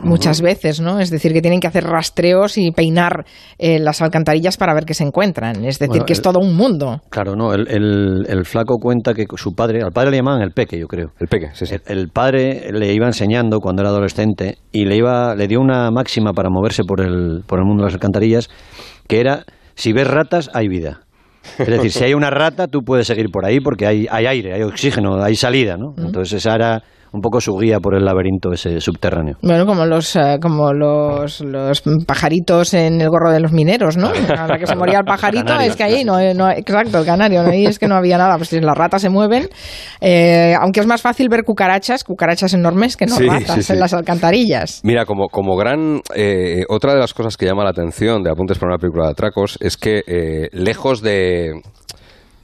muchas 0.03 0.41
veces, 0.41 0.81
¿no? 0.81 0.99
Es 0.99 1.09
decir, 1.09 1.33
que 1.33 1.41
tienen 1.41 1.59
que 1.59 1.67
hacer 1.67 1.85
rastreos 1.85 2.57
y 2.57 2.71
peinar 2.71 3.25
eh, 3.57 3.79
las 3.79 4.01
alcantarillas 4.01 4.57
para 4.57 4.73
ver 4.73 4.85
qué 4.85 4.93
se 4.93 5.03
encuentran. 5.03 5.63
Es 5.65 5.79
decir, 5.79 6.03
que 6.03 6.13
es 6.13 6.21
todo 6.21 6.39
un 6.39 6.55
mundo. 6.55 7.01
Claro, 7.09 7.35
no. 7.35 7.53
El, 7.53 8.45
flaco 8.45 8.77
cuenta 8.77 9.13
que 9.13 9.25
su 9.35 9.53
padre, 9.53 9.81
al 9.81 9.91
padre 9.91 10.11
le 10.11 10.17
llamaban 10.17 10.41
el 10.41 10.51
peque, 10.51 10.77
yo 10.77 10.87
creo. 10.87 11.11
El 11.19 11.27
peque, 11.27 11.49
sí, 11.53 11.65
sí. 11.65 11.75
El, 11.85 12.09
padre 12.09 12.71
le 12.71 12.93
iba 12.93 13.07
enseñando 13.07 13.59
cuando 13.59 13.81
era 13.81 13.89
adolescente 13.89 14.57
y 14.71 14.85
le 14.85 14.97
iba, 14.97 15.35
le 15.35 15.47
dio 15.47 15.59
una 15.59 15.89
máxima 15.91 16.33
para 16.33 16.49
moverse 16.49 16.83
por 16.83 17.01
el, 17.01 17.43
por 17.47 17.59
el 17.59 17.65
mundo 17.65 17.83
de 17.83 17.87
las 17.87 17.93
alcantarillas, 17.93 18.49
que 19.07 19.19
era 19.19 19.45
si 19.75 19.93
ves 19.93 20.07
ratas, 20.07 20.49
hay 20.53 20.67
vida. 20.67 21.01
Es 21.59 21.67
decir, 21.67 21.91
si 21.91 22.03
hay 22.03 22.13
una 22.13 22.29
rata, 22.29 22.67
tú 22.67 22.81
puedes 22.81 23.07
seguir 23.07 23.29
por 23.31 23.45
ahí 23.45 23.59
porque 23.59 23.85
hay, 23.85 24.07
hay 24.09 24.25
aire, 24.25 24.53
hay 24.53 24.63
oxígeno, 24.63 25.21
hay 25.21 25.35
salida, 25.35 25.77
¿no? 25.77 25.93
Entonces 25.97 26.33
esa 26.33 26.55
era 26.55 26.83
un 27.15 27.21
poco 27.21 27.39
su 27.39 27.57
guía 27.57 27.79
por 27.79 27.95
el 27.95 28.03
laberinto 28.03 28.51
ese 28.51 28.79
subterráneo. 28.81 29.37
Bueno, 29.41 29.65
como 29.65 29.85
los 29.85 30.15
eh, 30.15 30.37
como 30.41 30.73
los, 30.73 31.41
los, 31.41 31.81
pajaritos 32.05 32.73
en 32.73 32.99
el 32.99 33.09
gorro 33.09 33.31
de 33.31 33.39
los 33.39 33.51
mineros, 33.51 33.97
¿no? 33.97 34.09
A 34.09 34.47
la 34.47 34.57
que 34.57 34.67
se 34.67 34.75
moría 34.75 34.99
el 34.99 35.05
pajarito 35.05 35.57
es 35.59 35.75
que 35.75 35.83
ahí 35.83 36.03
no, 36.03 36.17
no, 36.33 36.49
exacto, 36.51 36.99
el 36.99 37.05
canario, 37.05 37.41
ahí 37.41 37.65
es 37.65 37.79
que 37.79 37.87
no 37.87 37.95
había 37.95 38.17
nada, 38.17 38.35
pues 38.35 38.49
si 38.49 38.59
las 38.59 38.77
ratas 38.77 39.01
se 39.01 39.09
mueven, 39.09 39.49
eh, 40.01 40.53
aunque 40.59 40.81
es 40.81 40.87
más 40.87 41.01
fácil 41.01 41.29
ver 41.29 41.43
cucarachas, 41.43 42.03
cucarachas 42.03 42.53
enormes 42.53 42.97
que 42.97 43.05
no 43.05 43.17
ratas 43.17 43.69
en 43.69 43.79
las 43.79 43.93
alcantarillas. 43.93 44.81
Mira, 44.83 45.05
como, 45.05 45.29
como 45.29 45.55
gran 45.55 46.01
eh, 46.13 46.63
otra 46.67 46.93
de 46.93 46.99
las 46.99 47.13
cosas 47.13 47.37
que 47.37 47.45
llama 47.45 47.63
la 47.63 47.69
atención 47.69 48.23
de 48.23 48.31
Apuntes 48.31 48.59
para 48.59 48.73
una 48.73 48.79
película 48.79 49.05
de 49.05 49.11
atracos 49.11 49.57
es 49.61 49.77
que 49.77 50.49
lejos 50.51 51.01
de 51.01 51.61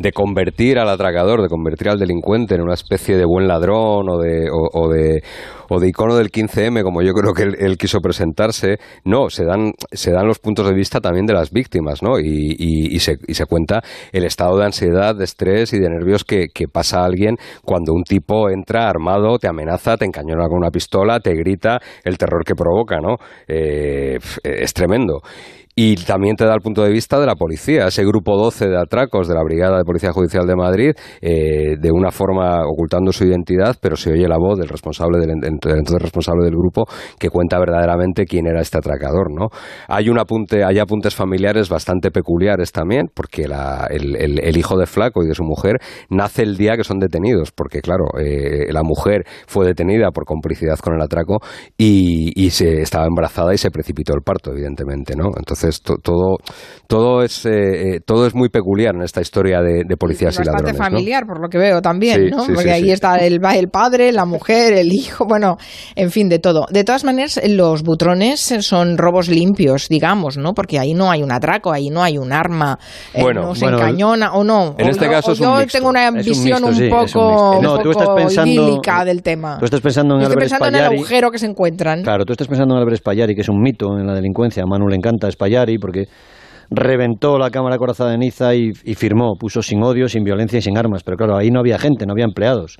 de 0.01 0.11
convertir 0.11 0.79
al 0.79 0.89
atracador, 0.89 1.41
de 1.41 1.49
convertir 1.49 1.89
al 1.89 1.99
delincuente 1.99 2.55
en 2.55 2.61
una 2.61 2.73
especie 2.73 3.15
de 3.17 3.25
buen 3.25 3.47
ladrón 3.47 4.09
o 4.09 4.17
de, 4.17 4.49
o, 4.51 4.89
de, 4.89 5.23
o 5.69 5.79
de 5.79 5.87
icono 5.87 6.15
del 6.15 6.31
15M, 6.31 6.83
como 6.83 7.01
yo 7.01 7.13
creo 7.13 7.33
que 7.33 7.43
él, 7.43 7.77
quiso 7.77 7.99
presentarse, 7.99 8.77
no, 9.05 9.29
se 9.29 9.45
dan, 9.45 9.73
se 9.91 10.11
dan 10.11 10.27
los 10.27 10.39
puntos 10.39 10.67
de 10.67 10.73
vista 10.73 10.99
también 10.99 11.25
de 11.25 11.33
las 11.33 11.51
víctimas, 11.51 12.01
¿no? 12.01 12.19
Y, 12.19 12.55
y, 12.57 12.99
se, 12.99 13.17
y 13.27 13.33
se 13.33 13.45
cuenta 13.45 13.81
el 14.11 14.25
estado 14.25 14.57
de 14.57 14.65
ansiedad, 14.65 15.15
de 15.15 15.23
estrés 15.23 15.73
y 15.73 15.79
de 15.79 15.89
nervios 15.89 16.23
que, 16.23 16.47
que 16.53 16.67
pasa 16.67 17.01
a 17.01 17.05
alguien 17.05 17.37
cuando 17.63 17.93
un 17.93 18.03
tipo 18.03 18.49
entra 18.49 18.89
armado, 18.89 19.37
te 19.37 19.47
amenaza, 19.47 19.97
te 19.97 20.05
encañona 20.05 20.47
con 20.47 20.57
una 20.57 20.71
pistola, 20.71 21.19
te 21.19 21.33
grita, 21.35 21.79
el 22.03 22.17
terror 22.17 22.43
que 22.43 22.55
provoca, 22.55 22.99
¿no? 22.99 23.17
Eh, 23.47 24.17
es 24.43 24.73
tremendo. 24.73 25.21
Y 25.75 25.95
también 25.95 26.35
te 26.35 26.45
da 26.45 26.53
el 26.53 26.61
punto 26.61 26.83
de 26.83 26.91
vista 26.91 27.19
de 27.19 27.25
la 27.25 27.35
policía, 27.35 27.87
ese 27.87 28.03
grupo 28.03 28.35
12 28.37 28.67
de 28.67 28.77
atracos 28.77 29.27
de 29.27 29.35
la 29.35 29.43
Brigada 29.43 29.77
de 29.77 29.85
Policía 29.85 30.11
Judicial 30.11 30.45
de 30.45 30.55
Madrid, 30.55 30.91
eh, 31.21 31.77
de 31.79 31.91
una 31.91 32.11
forma 32.11 32.63
ocultando 32.65 33.13
su 33.13 33.23
identidad, 33.23 33.77
pero 33.81 33.95
se 33.95 34.11
oye 34.11 34.27
la 34.27 34.37
voz 34.37 34.59
del 34.59 34.67
responsable 34.67 35.19
del, 35.19 35.31
entonces 35.43 36.01
responsable 36.01 36.43
del 36.43 36.55
grupo 36.55 36.85
que 37.17 37.29
cuenta 37.29 37.57
verdaderamente 37.57 38.25
quién 38.25 38.47
era 38.47 38.61
este 38.61 38.79
atracador, 38.79 39.31
¿no? 39.31 39.47
Hay 39.87 40.09
un 40.09 40.19
apunte, 40.19 40.65
hay 40.65 40.79
apuntes 40.79 41.15
familiares 41.15 41.69
bastante 41.69 42.11
peculiares 42.11 42.73
también, 42.73 43.07
porque 43.13 43.43
el, 43.43 44.57
hijo 44.57 44.77
de 44.77 44.85
Flaco 44.85 45.23
y 45.23 45.27
de 45.27 45.33
su 45.33 45.43
mujer 45.43 45.77
nace 46.09 46.43
el 46.43 46.57
día 46.57 46.75
que 46.75 46.83
son 46.83 46.99
detenidos, 46.99 47.51
porque 47.51 47.79
claro, 47.79 48.05
eh, 48.19 48.71
la 48.71 48.83
mujer 48.83 49.23
fue 49.47 49.65
detenida 49.65 50.11
por 50.11 50.25
complicidad 50.25 50.77
con 50.79 50.95
el 50.95 51.01
atraco 51.01 51.37
y, 51.77 52.31
y 52.35 52.49
se 52.49 52.81
estaba 52.81 53.05
embarazada 53.05 53.53
y 53.53 53.57
se 53.57 53.71
precipitó 53.71 54.13
el 54.13 54.21
parto, 54.21 54.51
evidentemente, 54.51 55.15
¿no? 55.15 55.29
Entonces 55.37 55.60
entonces 55.63 55.81
todo, 55.81 56.37
todo, 56.87 57.23
es, 57.23 57.45
eh, 57.45 57.95
eh, 57.95 57.99
todo 58.05 58.25
es 58.25 58.35
muy 58.35 58.49
peculiar 58.49 58.95
en 58.95 59.03
esta 59.03 59.21
historia 59.21 59.61
de, 59.61 59.83
policías 59.97 60.35
y, 60.35 60.39
ladrones. 60.39 60.63
Bastante 60.63 60.83
familiar, 60.83 61.25
por 61.25 61.41
lo 61.41 61.49
que 61.49 61.57
veo 61.57 61.81
también, 61.81 62.29
¿no? 62.29 62.45
Porque 62.53 62.71
ahí 62.71 62.91
está 62.91 63.17
el, 63.17 63.39
el 63.43 63.69
padre, 63.69 64.11
la 64.11 64.25
mujer, 64.25 64.73
el 64.73 64.91
hijo, 64.91 65.25
bueno, 65.25 65.57
en 65.95 66.11
fin, 66.11 66.29
de 66.29 66.39
todo. 66.39 66.65
De 66.71 66.83
todas 66.83 67.03
maneras, 67.03 67.39
los 67.47 67.83
butrones 67.83 68.39
son 68.61 68.97
robos 68.97 69.29
limpios, 69.29 69.87
digamos, 69.89 70.37
¿no? 70.37 70.53
Porque 70.53 70.79
ahí 70.79 70.93
no 70.93 71.11
hay 71.11 71.23
un 71.23 71.31
atraco, 71.31 71.71
ahí 71.71 71.89
no 71.89 72.03
hay 72.03 72.17
un 72.17 72.33
arma, 72.33 72.79
eh, 73.13 73.23
no 73.33 73.55
se 73.55 73.65
encañona, 73.65 74.33
o 74.33 74.43
no. 74.43 74.75
En 74.77 74.89
este 74.89 75.07
caso 75.07 75.33
yo 75.33 75.55
tengo 75.67 75.89
una 75.89 76.09
visión 76.11 76.63
un, 76.63 76.89
poco, 76.89 77.59
no, 77.61 77.79
tú 77.79 77.91
estás 77.91 78.09
pensando, 78.15 78.81
del 79.05 79.23
tema. 79.23 79.57
Tú 79.59 79.65
estás 79.65 79.81
pensando 79.81 80.15
en 80.15 80.21
Estoy 80.21 80.37
pensando 80.37 80.67
en 80.67 80.75
el 80.75 80.85
agujero 80.85 81.31
que 81.31 81.37
se 81.37 81.45
encuentran. 81.45 82.03
Claro, 82.03 82.25
tú 82.25 82.33
estás 82.33 82.47
pensando 82.47 82.75
en 82.75 82.79
Álvarez 82.79 82.99
Spallari, 82.99 83.35
que 83.35 83.41
es 83.41 83.49
un 83.49 83.61
mito 83.61 83.97
en 83.97 84.07
la 84.07 84.13
delincuencia. 84.13 84.63
A 84.63 84.65
Manu 84.65 84.87
le 84.87 84.95
encanta 84.95 85.27
porque 85.79 86.05
reventó 86.69 87.37
la 87.37 87.49
Cámara 87.49 87.77
Corazada 87.77 88.11
de 88.11 88.17
Niza 88.17 88.55
y, 88.55 88.73
firmó, 88.95 89.35
puso 89.39 89.61
sin 89.61 89.83
odio, 89.83 90.07
sin 90.07 90.23
violencia 90.23 90.59
y 90.59 90.61
sin 90.61 90.77
armas. 90.77 91.03
Pero 91.03 91.17
claro, 91.17 91.37
ahí 91.37 91.49
no 91.51 91.59
había 91.59 91.77
gente, 91.77 92.05
no 92.05 92.13
había 92.13 92.25
empleados. 92.25 92.77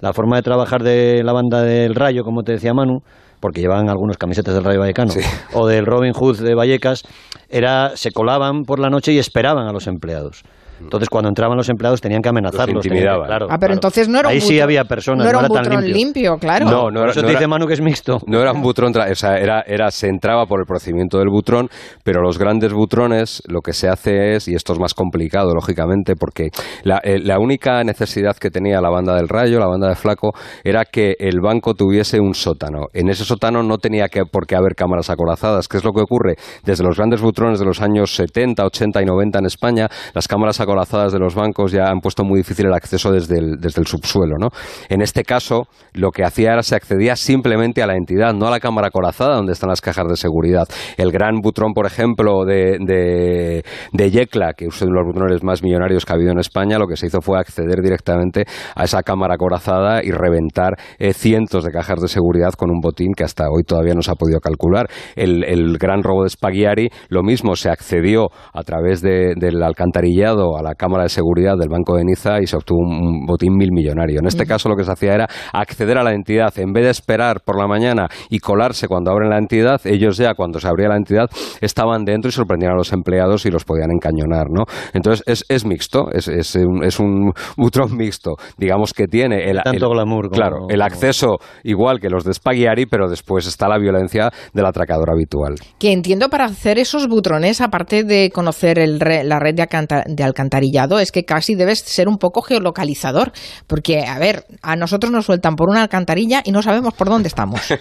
La 0.00 0.12
forma 0.12 0.36
de 0.36 0.42
trabajar 0.42 0.82
de 0.82 1.22
la 1.22 1.32
banda 1.32 1.62
del 1.62 1.94
Rayo, 1.94 2.22
como 2.22 2.42
te 2.42 2.52
decía 2.52 2.74
Manu, 2.74 3.00
porque 3.40 3.60
llevaban 3.60 3.88
algunos 3.88 4.16
camisetas 4.16 4.54
del 4.54 4.64
Rayo 4.64 4.80
Vallecano, 4.80 5.12
o 5.54 5.66
del 5.66 5.86
Robin 5.86 6.12
Hood 6.12 6.40
de 6.40 6.54
Vallecas, 6.54 7.02
era, 7.48 7.96
se 7.96 8.10
colaban 8.10 8.62
por 8.62 8.78
la 8.78 8.88
noche 8.88 9.12
y 9.12 9.18
esperaban 9.18 9.66
a 9.66 9.72
los 9.72 9.86
empleados. 9.86 10.42
Entonces, 10.80 11.08
cuando 11.08 11.28
entraban 11.28 11.56
los 11.56 11.68
empleados 11.68 12.00
tenían 12.00 12.22
que 12.22 12.28
amenazarlos. 12.28 12.76
Los 12.76 12.86
intimidaban. 12.86 13.26
claro, 13.26 13.46
ah, 13.46 13.56
pero 13.58 13.58
claro. 13.58 13.74
entonces 13.74 14.08
no 14.08 14.18
era 14.18 14.28
un 14.28 14.34
Ahí 14.34 14.40
sí 14.40 14.54
butrón- 14.58 14.62
había 14.62 14.84
personas, 14.84 15.24
no 15.24 15.30
era 15.30 15.38
un 15.38 15.48
tan 15.48 15.64
limpio. 15.70 15.94
limpio, 15.94 16.36
claro. 16.38 16.66
No, 16.66 16.90
no 16.90 17.02
era, 17.02 17.10
eso 17.10 17.20
no 17.20 17.26
te 17.26 17.32
era- 17.32 17.40
dice 17.40 17.48
Manu 17.48 17.66
que 17.66 17.74
es 17.74 17.80
mixto. 17.80 18.18
No 18.26 18.40
era 18.40 18.52
un 18.52 18.60
butrón, 18.62 18.92
o 18.96 19.14
sea, 19.14 19.36
era, 19.38 19.62
era, 19.66 19.90
se 19.90 20.08
entraba 20.08 20.46
por 20.46 20.60
el 20.60 20.66
procedimiento 20.66 21.18
del 21.18 21.28
butrón, 21.28 21.68
pero 22.04 22.20
los 22.22 22.38
grandes 22.38 22.72
butrones 22.72 23.42
lo 23.48 23.60
que 23.60 23.72
se 23.72 23.88
hace 23.88 24.34
es, 24.34 24.48
y 24.48 24.54
esto 24.54 24.72
es 24.72 24.78
más 24.78 24.94
complicado, 24.94 25.52
lógicamente, 25.54 26.14
porque 26.16 26.48
la, 26.82 26.98
eh, 27.02 27.18
la 27.20 27.38
única 27.38 27.82
necesidad 27.84 28.36
que 28.36 28.50
tenía 28.50 28.80
la 28.80 28.90
banda 28.90 29.14
del 29.14 29.28
Rayo, 29.28 29.58
la 29.58 29.66
banda 29.66 29.88
de 29.88 29.94
Flaco, 29.94 30.32
era 30.64 30.84
que 30.84 31.14
el 31.18 31.40
banco 31.40 31.74
tuviese 31.74 32.20
un 32.20 32.34
sótano. 32.34 32.86
En 32.92 33.08
ese 33.08 33.24
sótano 33.24 33.62
no 33.62 33.78
tenía 33.78 34.08
que, 34.08 34.24
por 34.24 34.46
qué 34.46 34.56
haber 34.56 34.74
cámaras 34.74 35.10
acorazadas. 35.10 35.68
¿Qué 35.68 35.76
es 35.78 35.84
lo 35.84 35.92
que 35.92 36.02
ocurre? 36.02 36.34
Desde 36.64 36.84
los 36.84 36.96
grandes 36.96 37.20
butrones 37.20 37.58
de 37.58 37.64
los 37.64 37.80
años 37.80 38.14
70, 38.14 38.64
80 38.64 39.02
y 39.02 39.04
90 39.06 39.38
en 39.38 39.46
España, 39.46 39.88
las 40.14 40.28
cámaras 40.28 40.60
acorazadas 40.60 40.65
de 40.66 41.18
los 41.18 41.34
bancos 41.34 41.72
ya 41.72 41.84
han 41.90 42.00
puesto 42.00 42.24
muy 42.24 42.38
difícil 42.40 42.66
el 42.66 42.74
acceso 42.74 43.10
desde 43.12 43.38
el, 43.38 43.56
desde 43.60 43.80
el 43.80 43.86
subsuelo. 43.86 44.36
¿no? 44.38 44.48
En 44.88 45.00
este 45.02 45.22
caso, 45.22 45.68
lo 45.92 46.10
que 46.10 46.24
hacía 46.24 46.52
era 46.52 46.62
se 46.62 46.74
accedía 46.76 47.16
simplemente 47.16 47.82
a 47.82 47.86
la 47.86 47.94
entidad, 47.96 48.34
no 48.34 48.46
a 48.46 48.50
la 48.50 48.60
cámara 48.60 48.88
acorazada 48.88 49.36
donde 49.36 49.52
están 49.52 49.70
las 49.70 49.80
cajas 49.80 50.06
de 50.08 50.16
seguridad. 50.16 50.66
El 50.96 51.12
gran 51.12 51.40
butrón, 51.40 51.72
por 51.72 51.86
ejemplo, 51.86 52.44
de, 52.44 52.78
de, 52.80 53.64
de 53.92 54.10
Yecla, 54.10 54.52
que 54.52 54.66
es 54.66 54.82
uno 54.82 54.90
de 54.90 54.96
los 54.98 55.06
butrones 55.06 55.42
más 55.42 55.62
millonarios 55.62 56.04
que 56.04 56.12
ha 56.12 56.16
habido 56.16 56.32
en 56.32 56.38
España, 56.38 56.78
lo 56.78 56.86
que 56.86 56.96
se 56.96 57.06
hizo 57.06 57.20
fue 57.20 57.38
acceder 57.38 57.80
directamente 57.82 58.44
a 58.74 58.84
esa 58.84 59.02
cámara 59.02 59.34
acorazada 59.34 60.02
y 60.02 60.10
reventar 60.10 60.74
eh, 60.98 61.12
cientos 61.12 61.64
de 61.64 61.70
cajas 61.70 62.00
de 62.00 62.08
seguridad 62.08 62.52
con 62.52 62.70
un 62.70 62.80
botín 62.80 63.12
que 63.16 63.24
hasta 63.24 63.44
hoy 63.50 63.62
todavía 63.64 63.94
no 63.94 64.02
se 64.02 64.10
ha 64.10 64.14
podido 64.14 64.40
calcular. 64.40 64.88
El, 65.14 65.44
el 65.44 65.78
gran 65.78 66.02
robo 66.02 66.24
de 66.24 66.30
Spaghiari, 66.30 66.88
lo 67.08 67.22
mismo, 67.22 67.56
se 67.56 67.70
accedió 67.70 68.28
a 68.52 68.62
través 68.62 69.00
de- 69.02 69.34
del 69.36 69.62
alcantarillado 69.62 70.55
a 70.58 70.62
la 70.62 70.74
cámara 70.74 71.04
de 71.04 71.08
seguridad 71.08 71.56
del 71.58 71.68
Banco 71.68 71.96
de 71.96 72.04
Niza 72.04 72.40
y 72.40 72.46
se 72.46 72.56
obtuvo 72.56 72.78
un, 72.80 73.26
botín 73.26 73.54
mil 73.56 73.70
millonario. 73.72 74.20
En 74.20 74.26
este 74.26 74.46
caso 74.46 74.68
lo 74.68 74.76
que 74.76 74.84
se 74.84 74.92
hacía 74.92 75.14
era 75.14 75.28
acceder 75.52 75.98
a 75.98 76.02
la 76.02 76.12
entidad. 76.12 76.52
En 76.58 76.72
vez 76.72 76.84
de 76.84 76.90
esperar 76.90 77.40
por 77.44 77.58
la 77.58 77.66
mañana 77.66 78.08
y 78.30 78.38
colarse 78.38 78.88
cuando 78.88 79.10
abren 79.10 79.30
la 79.30 79.38
entidad, 79.38 79.80
ellos 79.84 80.16
ya 80.16 80.34
cuando 80.34 80.58
se 80.60 80.68
abría 80.68 80.88
la 80.88 80.96
entidad 80.96 81.28
estaban 81.60 82.04
dentro 82.04 82.28
y 82.28 82.32
sorprendían 82.32 82.72
a 82.72 82.76
los 82.76 82.92
empleados 82.92 83.46
y 83.46 83.50
los 83.50 83.64
podían 83.64 83.90
encañonar. 83.90 84.46
¿no? 84.50 84.64
Entonces 84.92 85.22
es, 85.26 85.44
es 85.48 85.64
mixto, 85.64 86.10
es, 86.12 86.28
es 86.28 86.54
un, 86.56 86.84
es 86.84 86.98
un 87.00 87.32
butrón 87.56 87.96
mixto. 87.96 88.36
Digamos 88.58 88.92
que 88.92 89.06
tiene 89.06 89.50
el, 89.50 89.60
Tanto 89.62 89.86
el- 89.86 89.92
glamour 89.92 90.28
como- 90.28 90.36
claro, 90.36 90.56
el 90.68 90.82
acceso 90.82 91.38
igual 91.64 92.00
que 92.00 92.08
los 92.10 92.24
de 92.24 92.34
Spaghiari, 92.34 92.86
pero 92.86 93.08
después 93.08 93.46
está 93.46 93.68
la 93.68 93.78
violencia 93.78 94.30
del 94.52 94.66
atracador 94.66 95.10
habitual. 95.10 95.54
Que 95.78 95.92
entiendo 95.92 96.28
para 96.28 96.44
hacer 96.44 96.78
esos 96.78 97.08
butrones, 97.08 97.60
aparte 97.60 98.04
de 98.04 98.30
conocer 98.32 98.78
el 98.78 99.00
re- 99.00 99.24
la 99.24 99.38
red 99.38 99.54
de, 99.54 99.66
de 100.06 100.24
alcantarillado, 100.46 100.98
es 100.98 101.12
que 101.12 101.24
casi 101.24 101.54
debes 101.54 101.80
ser 101.80 102.08
un 102.08 102.18
poco 102.18 102.42
geolocalizador. 102.42 103.32
Porque, 103.66 104.04
a 104.06 104.18
ver, 104.18 104.44
a 104.62 104.76
nosotros 104.76 105.12
nos 105.12 105.26
sueltan 105.26 105.56
por 105.56 105.68
una 105.68 105.82
alcantarilla 105.82 106.42
y 106.44 106.52
no 106.52 106.62
sabemos 106.62 106.94
por 106.94 107.08
dónde 107.08 107.28
estamos. 107.28 107.60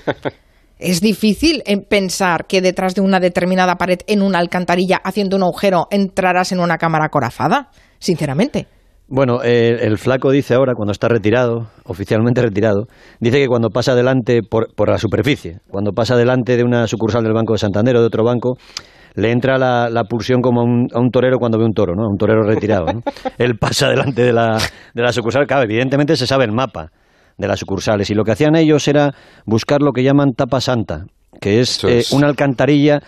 Es 0.77 1.00
difícil 1.00 1.63
eh, 1.65 1.77
pensar 1.77 2.48
que 2.48 2.60
detrás 2.60 2.95
de 2.95 3.01
una 3.01 3.22
determinada 3.22 3.75
pared 3.75 4.00
en 4.07 4.22
una 4.22 4.39
alcantarilla 4.39 4.98
haciendo 5.05 5.38
un 5.38 5.43
agujero 5.43 5.88
entrarás 5.89 6.51
en 6.51 6.60
una 6.60 6.77
cámara 6.77 7.05
acorazada, 7.05 7.69
sinceramente. 7.98 8.67
Bueno, 9.07 9.43
eh, 9.43 9.77
el 9.81 9.97
flaco 10.00 10.31
dice 10.31 10.55
ahora, 10.55 10.74
cuando 10.74 10.91
está 10.91 11.07
retirado, 11.07 11.67
oficialmente 11.85 12.41
retirado, 12.41 12.88
dice 13.19 13.38
que 13.38 13.47
cuando 13.47 13.69
pasa 13.69 13.93
delante 13.93 14.41
por, 14.41 14.74
por 14.74 14.89
la 14.89 14.97
superficie, 14.97 15.59
cuando 15.69 15.91
pasa 15.91 16.15
delante 16.15 16.57
de 16.57 16.63
una 16.63 16.88
sucursal 16.88 17.24
del 17.24 17.33
Banco 17.33 17.53
de 17.53 17.59
Santander 17.59 17.95
o 17.97 18.00
de 18.00 18.07
otro 18.07 18.24
banco, 18.24 18.57
le 19.13 19.31
entra 19.31 19.57
la, 19.57 19.89
la 19.89 20.05
pulsión 20.05 20.41
como 20.41 20.62
a 20.62 20.63
un, 20.63 20.88
a 20.91 21.00
un 21.00 21.09
torero 21.12 21.38
cuando 21.38 21.59
ve 21.59 21.65
un 21.65 21.74
toro, 21.74 21.93
¿no? 21.95 22.03
A 22.03 22.09
un 22.09 22.17
torero 22.17 22.43
retirado. 22.43 22.85
¿no? 22.88 23.01
Él 23.38 23.57
pasa 23.59 23.89
delante 23.89 24.24
de 24.24 24.33
la, 24.33 24.57
de 24.93 25.01
la 25.01 25.13
sucursal, 25.13 25.45
claro, 25.45 25.63
evidentemente 25.63 26.15
se 26.15 26.25
sabe 26.25 26.45
el 26.45 26.51
mapa 26.51 26.89
de 27.38 27.47
las 27.47 27.59
sucursales 27.59 28.09
y 28.09 28.15
lo 28.15 28.24
que 28.24 28.31
hacían 28.31 28.55
ellos 28.55 28.88
era 28.88 29.13
buscar 29.45 29.81
lo 29.81 29.91
que 29.91 30.03
llaman 30.03 30.33
tapa 30.33 30.62
santa, 30.62 31.05
que 31.39 31.59
es, 31.59 31.83
eh, 31.83 32.00
es. 32.00 32.12
una 32.12 32.27
alcantarilla 32.27 33.01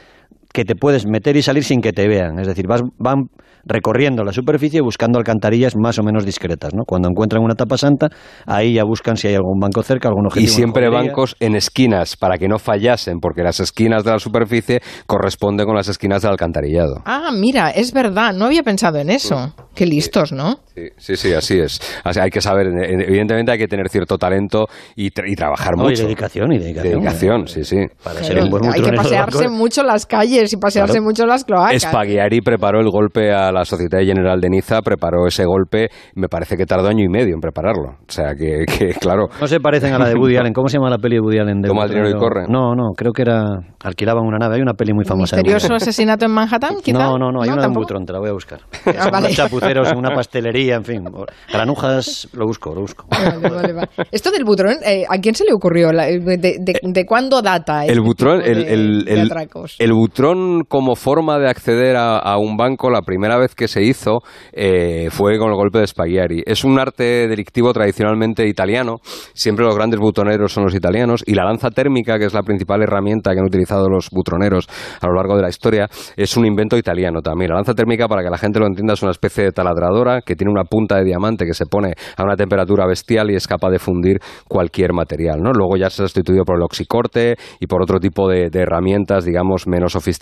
que 0.54 0.64
te 0.66 0.76
puedes 0.76 1.06
meter 1.06 1.36
y 1.38 1.42
salir 1.42 1.64
sin 1.64 1.82
que 1.82 1.92
te 1.94 2.08
vean. 2.08 2.40
Es 2.40 2.48
decir, 2.48 2.66
vas, 2.68 2.82
van 2.98 3.26
recorriendo 3.66 4.24
la 4.24 4.32
superficie 4.32 4.80
buscando 4.82 5.20
alcantarillas 5.20 5.76
más 5.76 6.00
o 6.00 6.04
menos 6.04 6.26
discretas. 6.26 6.74
¿no? 6.74 6.84
Cuando 6.86 7.10
encuentran 7.10 7.44
una 7.44 7.56
tapa 7.56 7.78
santa, 7.78 8.08
ahí 8.46 8.74
ya 8.76 8.84
buscan 8.86 9.18
si 9.18 9.28
hay 9.28 9.36
algún 9.36 9.60
banco 9.60 9.84
cerca, 9.84 10.08
algún 10.08 10.26
objetivo. 10.28 10.50
Y 10.52 10.56
siempre 10.56 10.90
bancos 10.90 11.36
en 11.40 11.56
esquinas 11.56 12.16
para 12.16 12.38
que 12.38 12.48
no 12.48 12.60
fallasen, 12.60 13.20
porque 13.20 13.44
las 13.44 13.60
esquinas 13.60 14.04
de 14.04 14.12
la 14.12 14.20
superficie 14.20 14.82
corresponden 15.06 15.66
con 15.66 15.76
las 15.76 15.90
esquinas 15.90 16.22
del 16.22 16.32
alcantarillado. 16.32 17.02
Ah, 17.06 17.30
mira, 17.34 17.70
es 17.72 17.92
verdad, 17.92 18.34
no 18.34 18.46
había 18.46 18.64
pensado 18.64 19.00
en 19.00 19.10
eso. 19.10 19.54
Qué 19.76 19.86
listos, 19.86 20.32
¿no? 20.32 20.56
Sí, 20.74 20.84
sí, 20.98 21.16
sí, 21.16 21.34
así 21.34 21.60
es. 21.60 21.80
Así 22.04 22.20
hay 22.20 22.30
que 22.32 22.42
saber, 22.42 22.68
eh, 22.68 23.06
evidentemente 23.08 23.52
hay 23.52 23.60
que 23.60 23.68
tener 23.68 23.90
cierto 23.90 24.18
talento 24.18 24.66
y, 24.96 25.12
tra- 25.12 25.30
y 25.32 25.36
trabajar 25.36 25.76
No, 25.78 25.84
y 25.84 25.90
mucho. 25.90 26.04
dedicación, 26.04 26.52
y 26.54 26.58
dedicación. 26.58 26.94
Dedicación, 26.94 27.48
sí, 27.48 27.64
sí. 27.64 27.78
Para 28.04 28.20
Claro, 28.22 28.26
ser 28.36 28.44
un 28.44 28.50
buen 28.50 28.74
hay 28.74 28.82
que 28.82 28.92
pasearse 28.94 29.50
mucho 29.50 29.84
las 29.84 30.06
calles 30.08 30.37
y 30.54 30.58
pasearse 30.58 30.94
Claro. 30.94 31.06
mucho 31.06 31.26
las 31.26 31.44
cloacas. 31.44 31.82
Spaghiari 31.82 32.42
preparó 32.42 32.80
el 32.80 32.90
golpe 32.90 33.32
a 33.34 33.52
la 33.52 33.66
Sociedad 33.66 34.00
General 34.00 34.40
de 34.40 34.50
Niza, 34.50 34.82
preparó 34.82 35.26
ese 35.28 35.46
golpe, 35.46 35.90
me 36.16 36.28
parece 36.28 36.56
que 36.56 36.66
tardó 36.66 36.88
año 36.88 37.04
y 37.04 37.10
medio 37.10 37.34
en 37.34 37.40
prepararlo. 37.42 37.90
O 38.08 38.12
sea 38.12 38.34
que, 38.38 38.66
que, 38.66 38.90
claro, 39.00 39.28
No 39.42 39.48
se 39.48 39.60
parecen 39.60 39.94
a 39.94 40.00
la 40.00 40.08
de 40.10 40.16
Woody 40.16 40.38
Allen. 40.38 40.54
¿Cómo 40.54 40.68
se 40.70 40.78
llama 40.78 40.90
la 40.90 40.98
peli 40.98 41.16
de 41.16 41.22
Woody 41.22 41.40
Allen? 41.40 41.62
De 41.62 41.68
Toma 41.70 41.84
el 41.84 41.90
dinero 41.90 42.10
y 42.10 42.14
corre. 42.14 42.46
No, 42.48 42.76
no, 42.76 42.92
creo 42.96 43.12
que 43.12 43.24
era... 43.24 43.44
Alquilaban 43.84 44.24
una 44.26 44.38
nave. 44.38 44.56
Hay 44.56 44.62
una 44.62 44.74
peli 44.74 44.94
muy 44.94 45.06
famosa. 45.06 45.36
¿Misterioso 45.38 45.74
asesinato 45.74 46.26
en 46.26 46.32
Manhattan, 46.32 46.76
quizá? 46.84 46.98
No, 46.98 47.18
no, 47.18 47.32
no, 47.32 47.42
hay 47.42 47.50
una 47.50 47.62
de 47.64 47.68
un 47.68 47.74
butrón, 47.74 48.06
te 48.06 48.14
la 48.14 48.20
voy 48.20 48.30
a 48.30 48.34
buscar. 48.34 48.60
Ah, 49.00 49.10
vale. 49.12 49.30
chapuceros 49.34 49.92
en 49.92 49.98
una 49.98 50.10
pastelería, 50.16 50.76
en 50.76 50.84
fin. 50.84 51.04
Granujas, 51.52 52.28
lo 52.34 52.46
busco, 52.46 52.74
lo 52.74 52.82
busco. 52.82 53.06
Vale, 53.10 53.38
vale, 53.50 53.74
vale. 53.74 53.88
Esto 54.12 54.32
del 54.32 54.44
butrón, 54.44 54.76
eh, 54.86 55.04
¿a 55.10 55.18
quién 55.20 55.36
se 55.36 55.46
le 55.46 55.54
ocurrió? 55.54 55.92
La- 55.92 56.06
¿De, 56.08 56.20
de, 56.38 56.80
de 56.82 57.06
cuándo 57.06 57.42
data 57.42 57.82
este 57.82 57.94
el 57.94 58.02
butrón, 58.02 58.40
tipo 58.42 58.52
el, 58.52 58.66
de- 58.66 58.74
el- 58.74 59.06
de 59.06 59.14
el- 59.14 59.32
el 59.80 59.94
butrón 59.94 60.27
como 60.68 60.96
forma 60.96 61.40
de 61.40 61.48
acceder 61.48 61.96
a, 61.98 62.38
un 62.38 62.58
banco, 62.58 62.90
la 62.90 63.02
primera 63.02 63.38
vez 63.38 63.56
que 63.56 63.68
se 63.70 63.82
hizo 63.82 64.20
eh, 64.52 65.08
fue 65.10 65.38
con 65.38 65.50
el 65.50 65.56
golpe 65.56 65.80
de 65.80 65.88
Spaghiari. 65.88 66.44
Es 66.46 66.66
un 66.66 66.80
arte 66.80 67.28
delictivo 67.28 67.72
tradicionalmente 67.72 68.46
italiano, 68.46 68.98
siempre 69.34 69.66
los 69.66 69.76
grandes 69.76 70.00
butoneros 70.00 70.52
son 70.52 70.66
los 70.66 70.76
italianos, 70.76 71.24
y 71.26 71.34
la 71.34 71.46
lanza 71.46 71.70
térmica, 71.70 72.20
que 72.20 72.26
es 72.26 72.34
la 72.34 72.44
principal 72.44 72.82
herramienta 72.82 73.32
que 73.32 73.40
han 73.40 73.46
utilizado 73.46 73.88
los 73.88 74.10
butroneros 74.12 74.68
a 75.00 75.08
lo 75.08 75.14
largo 75.14 75.38
de 75.38 75.44
la 75.44 75.50
historia, 75.50 75.88
es 76.18 76.36
un 76.36 76.46
invento 76.46 76.78
italiano 76.78 77.22
también. 77.22 77.52
La 77.52 77.56
lanza 77.56 77.74
térmica, 77.74 78.08
para 78.08 78.22
que 78.22 78.30
la 78.30 78.38
gente 78.38 78.60
lo 78.60 78.68
entienda, 78.68 78.96
es 78.96 79.02
una 79.02 79.12
especie 79.12 79.46
de 79.46 79.52
taladradora 79.54 80.22
que 80.22 80.36
tiene 80.36 80.52
una 80.52 80.66
punta 80.66 80.98
de 80.98 81.06
diamante 81.06 81.46
que 81.46 81.54
se 81.54 81.66
pone 81.66 81.94
a 82.18 82.24
una 82.24 82.36
temperatura 82.36 82.86
bestial 82.86 83.32
y 83.32 83.36
es 83.36 83.48
capaz 83.48 83.70
de 83.70 83.80
fundir 83.80 84.20
cualquier 84.48 84.92
material. 84.92 85.40
Luego 85.40 85.78
ya 85.78 85.90
se 85.90 86.04
ha 86.04 86.06
sustituido 86.06 86.44
por 86.44 86.58
el 86.58 86.64
oxicorte 86.64 87.36
y 87.62 87.68
por 87.68 87.82
otro 87.82 88.00
tipo 88.00 88.28
de 88.28 88.50
herramientas, 88.54 89.24
digamos, 89.24 89.68
menos 89.68 89.94
sofisticadas. 89.94 90.17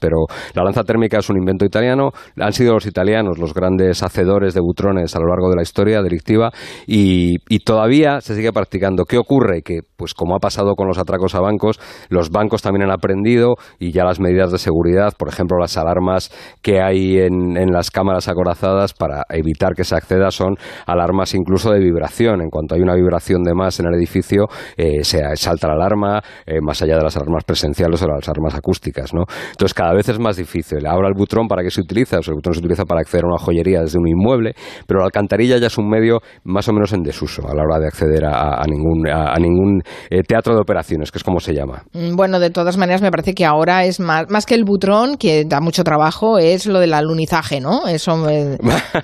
Pero 0.00 0.26
la 0.54 0.62
lanza 0.62 0.82
térmica 0.82 1.18
es 1.18 1.30
un 1.30 1.36
invento 1.36 1.64
italiano. 1.64 2.10
Han 2.38 2.52
sido 2.52 2.74
los 2.74 2.86
italianos 2.86 3.38
los 3.38 3.54
grandes 3.54 4.02
hacedores 4.02 4.54
de 4.54 4.60
butrones 4.60 5.14
a 5.14 5.20
lo 5.20 5.26
largo 5.28 5.48
de 5.50 5.56
la 5.56 5.62
historia 5.62 6.02
delictiva 6.02 6.50
y, 6.86 7.36
todavía 7.64 8.20
se 8.20 8.36
sigue 8.36 8.52
practicando. 8.52 9.04
¿Qué 9.04 9.18
ocurre? 9.18 9.62
Que, 9.62 9.80
pues 9.96 10.14
como 10.14 10.36
ha 10.36 10.38
pasado 10.38 10.74
con 10.76 10.86
los 10.86 10.98
atracos 10.98 11.34
a 11.34 11.40
bancos, 11.40 11.80
los 12.10 12.30
bancos 12.30 12.62
también 12.62 12.84
han 12.84 12.92
aprendido 12.92 13.54
y 13.80 13.90
ya 13.90 14.04
las 14.04 14.20
medidas 14.20 14.52
de 14.52 14.58
seguridad, 14.58 15.14
por 15.18 15.28
ejemplo, 15.28 15.58
las 15.58 15.76
alarmas 15.76 16.30
que 16.62 16.80
hay 16.80 17.18
en, 17.18 17.54
las 17.72 17.90
cámaras 17.90 18.28
acorazadas 18.28 18.92
para 18.92 19.24
evitar 19.30 19.74
que 19.74 19.82
se 19.82 19.96
acceda 19.96 20.30
son 20.30 20.54
alarmas 20.86 21.34
incluso 21.34 21.72
de 21.72 21.80
vibración. 21.80 22.40
En 22.40 22.50
cuanto 22.50 22.76
hay 22.76 22.82
una 22.82 22.94
vibración 22.94 23.42
de 23.42 23.54
más 23.54 23.80
en 23.80 23.86
el 23.86 23.94
edificio, 23.94 24.46
eh, 24.76 25.02
se 25.02 25.22
salta 25.36 25.66
la 25.66 25.74
alarma, 25.74 26.22
eh, 26.46 26.60
más 26.60 26.82
allá 26.82 26.96
de 26.96 27.02
las 27.02 27.16
alarmas 27.16 27.44
presenciales 27.44 28.00
o 28.02 28.06
las 28.06 28.28
alarmas 28.28 28.54
acústicas. 28.54 29.12
¿no? 29.12 29.24
Entonces, 29.50 29.74
cada 29.74 29.92
vez 29.94 30.08
es 30.08 30.18
más 30.18 30.36
difícil. 30.36 30.86
Ahora 30.86 31.08
el 31.08 31.14
butrón, 31.14 31.48
¿para 31.48 31.62
qué 31.62 31.70
se 31.70 31.80
utiliza? 31.80 32.16
Pues 32.16 32.28
el 32.28 32.34
butrón 32.34 32.54
se 32.54 32.60
utiliza 32.60 32.84
para 32.84 33.00
acceder 33.00 33.24
a 33.24 33.28
una 33.28 33.38
joyería 33.38 33.80
desde 33.80 33.98
un 33.98 34.08
inmueble, 34.08 34.54
pero 34.86 35.00
la 35.00 35.06
alcantarilla 35.06 35.58
ya 35.58 35.66
es 35.68 35.78
un 35.78 35.88
medio 35.88 36.20
más 36.44 36.68
o 36.68 36.72
menos 36.72 36.92
en 36.92 37.02
desuso 37.02 37.42
a 37.48 37.54
la 37.54 37.62
hora 37.62 37.78
de 37.78 37.86
acceder 37.86 38.24
a, 38.24 38.60
a 38.60 38.64
ningún, 38.66 39.08
a, 39.08 39.32
a 39.32 39.36
ningún 39.38 39.82
eh, 40.10 40.22
teatro 40.22 40.54
de 40.54 40.60
operaciones, 40.60 41.10
que 41.10 41.18
es 41.18 41.24
como 41.24 41.40
se 41.40 41.54
llama. 41.54 41.82
Mm, 41.92 42.16
Bueno, 42.16 42.38
de 42.40 42.50
todas 42.50 42.76
maneras, 42.76 43.02
me 43.02 43.10
parece 43.10 43.34
que 43.34 43.44
ahora 43.44 43.84
es 43.84 44.00
más, 44.00 44.28
más 44.30 44.46
que 44.46 44.54
el 44.54 44.64
butrón, 44.64 45.16
que 45.16 45.44
da 45.46 45.60
mucho 45.60 45.84
trabajo, 45.84 46.38
es 46.38 46.66
lo 46.66 46.80
del 46.80 46.94
alunizaje, 46.94 47.60
¿no? 47.60 47.86
Eso, 47.86 48.28
eh, 48.28 48.56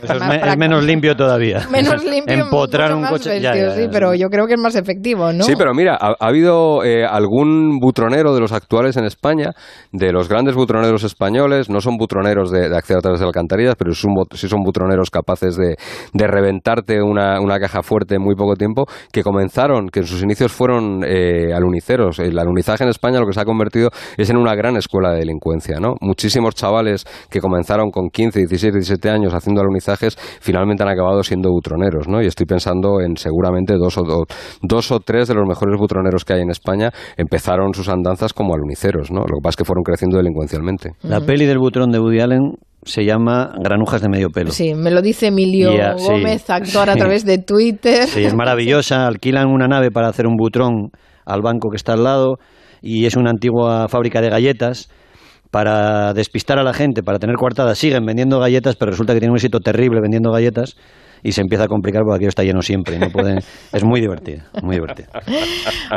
Eso 0.02 0.14
es, 0.14 0.20
me- 0.26 0.36
es 0.50 0.56
menos 0.56 0.84
limpio 0.84 1.14
todavía. 1.16 1.66
Menos 1.70 2.04
limpio, 2.10 2.34
Empotrar 2.34 2.94
un 2.94 3.04
coche. 3.06 3.40
ya, 3.40 3.52
sí, 3.74 3.82
ya, 3.82 3.88
pero 3.90 4.14
yo 4.14 4.28
creo 4.28 4.46
que 4.46 4.54
es 4.54 4.60
más 4.60 4.74
efectivo, 4.76 5.32
¿no? 5.32 5.44
Sí, 5.44 5.54
pero 5.56 5.72
mira, 5.74 5.96
ha, 6.00 6.14
ha 6.18 6.26
habido 6.28 6.84
eh, 6.84 7.04
algún 7.04 7.78
butronero 7.80 8.34
de 8.34 8.40
los 8.40 8.52
actuales 8.52 8.96
en 8.96 9.04
España, 9.04 9.52
de 9.92 10.12
los 10.12 10.21
grandes 10.28 10.54
butroneros 10.54 11.04
españoles 11.04 11.70
no 11.70 11.80
son 11.80 11.96
butroneros 11.96 12.50
de, 12.50 12.66
acceder 12.74 12.98
a 12.98 13.02
través 13.02 13.20
de 13.20 13.26
alcantarillas, 13.26 13.74
pero 13.76 13.92
sí 13.94 14.48
son 14.48 14.62
butroneros 14.62 15.10
capaces 15.10 15.56
de, 15.56 15.76
reventarte 16.14 17.02
una, 17.02 17.38
caja 17.58 17.82
fuerte 17.82 18.16
en 18.16 18.22
muy 18.22 18.34
poco 18.34 18.56
tiempo, 18.56 18.86
que 19.12 19.22
comenzaron, 19.22 19.88
que 19.88 20.00
en 20.00 20.06
sus 20.06 20.22
inicios 20.22 20.52
fueron 20.52 21.04
eh, 21.06 21.52
aluniceros. 21.54 22.18
El 22.18 22.38
alunizaje 22.38 22.84
en 22.84 22.90
España 22.90 23.20
lo 23.20 23.26
que 23.26 23.32
se 23.32 23.40
ha 23.40 23.44
convertido 23.44 23.90
es 24.16 24.30
en 24.30 24.36
una 24.36 24.54
gran 24.54 24.76
escuela 24.76 25.12
de 25.12 25.18
delincuencia. 25.18 25.78
¿no? 25.78 25.94
Muchísimos 26.00 26.54
chavales 26.54 27.04
que 27.30 27.40
comenzaron 27.40 27.90
con 27.90 28.08
15, 28.08 28.40
16, 28.40 28.72
17 28.72 29.10
años 29.10 29.34
haciendo 29.34 29.60
alunizajes 29.60 30.16
finalmente 30.40 30.82
han 30.82 30.88
acabado 30.88 31.22
siendo 31.22 31.50
butroneros. 31.50 32.08
¿no? 32.08 32.22
Y 32.22 32.26
estoy 32.26 32.46
pensando 32.46 33.00
en 33.00 33.16
seguramente 33.16 33.74
dos 33.74 33.98
o, 33.98 34.24
dos 34.62 34.90
o 34.90 35.00
tres 35.00 35.28
de 35.28 35.34
los 35.34 35.46
mejores 35.46 35.78
butroneros 35.78 36.24
que 36.24 36.34
hay 36.34 36.40
en 36.40 36.50
España 36.50 36.90
empezaron 37.16 37.74
sus 37.74 37.88
andanzas 37.88 38.32
como 38.32 38.54
aluniceros. 38.54 39.10
¿no? 39.10 39.20
Lo 39.20 39.38
que 39.38 39.42
pasa 39.42 39.50
es 39.50 39.56
que 39.56 39.64
fueron 39.64 39.84
creciendo 39.84 40.11
delincuencialmente. 40.18 40.92
La 41.02 41.20
peli 41.20 41.46
del 41.46 41.58
butrón 41.58 41.90
de 41.90 41.98
Woody 41.98 42.20
Allen 42.20 42.52
se 42.84 43.04
llama 43.04 43.52
Granujas 43.62 44.02
de 44.02 44.08
medio 44.08 44.30
pelo. 44.30 44.50
Sí, 44.50 44.74
me 44.74 44.90
lo 44.90 45.02
dice 45.02 45.28
Emilio 45.28 45.70
Gómez, 45.98 46.48
actor 46.50 46.90
a 46.90 46.96
través 46.96 47.24
de 47.24 47.38
Twitter. 47.38 48.08
Sí, 48.08 48.24
es 48.24 48.34
maravillosa. 48.34 49.06
Alquilan 49.08 49.48
una 49.48 49.68
nave 49.68 49.90
para 49.90 50.08
hacer 50.08 50.26
un 50.26 50.36
butrón 50.36 50.90
al 51.24 51.42
banco 51.42 51.70
que 51.70 51.76
está 51.76 51.92
al 51.92 52.04
lado 52.04 52.38
y 52.80 53.06
es 53.06 53.16
una 53.16 53.30
antigua 53.30 53.88
fábrica 53.88 54.20
de 54.20 54.30
galletas 54.30 54.90
para 55.52 56.14
despistar 56.14 56.58
a 56.58 56.64
la 56.64 56.72
gente, 56.72 57.02
para 57.02 57.18
tener 57.18 57.36
coartadas, 57.36 57.78
siguen 57.78 58.04
vendiendo 58.06 58.40
galletas, 58.40 58.74
pero 58.74 58.90
resulta 58.90 59.12
que 59.12 59.20
tienen 59.20 59.32
un 59.32 59.36
éxito 59.36 59.60
terrible 59.60 60.00
vendiendo 60.00 60.32
galletas 60.32 60.76
y 61.22 61.32
se 61.32 61.40
empieza 61.40 61.64
a 61.64 61.68
complicar 61.68 62.02
porque 62.02 62.16
aquello 62.16 62.28
está 62.28 62.42
lleno 62.42 62.62
siempre. 62.62 62.98
no 62.98 63.10
pueden, 63.10 63.38
es 63.72 63.84
muy 63.84 64.00
divertido, 64.00 64.42
muy 64.62 64.76
divertido. 64.76 65.08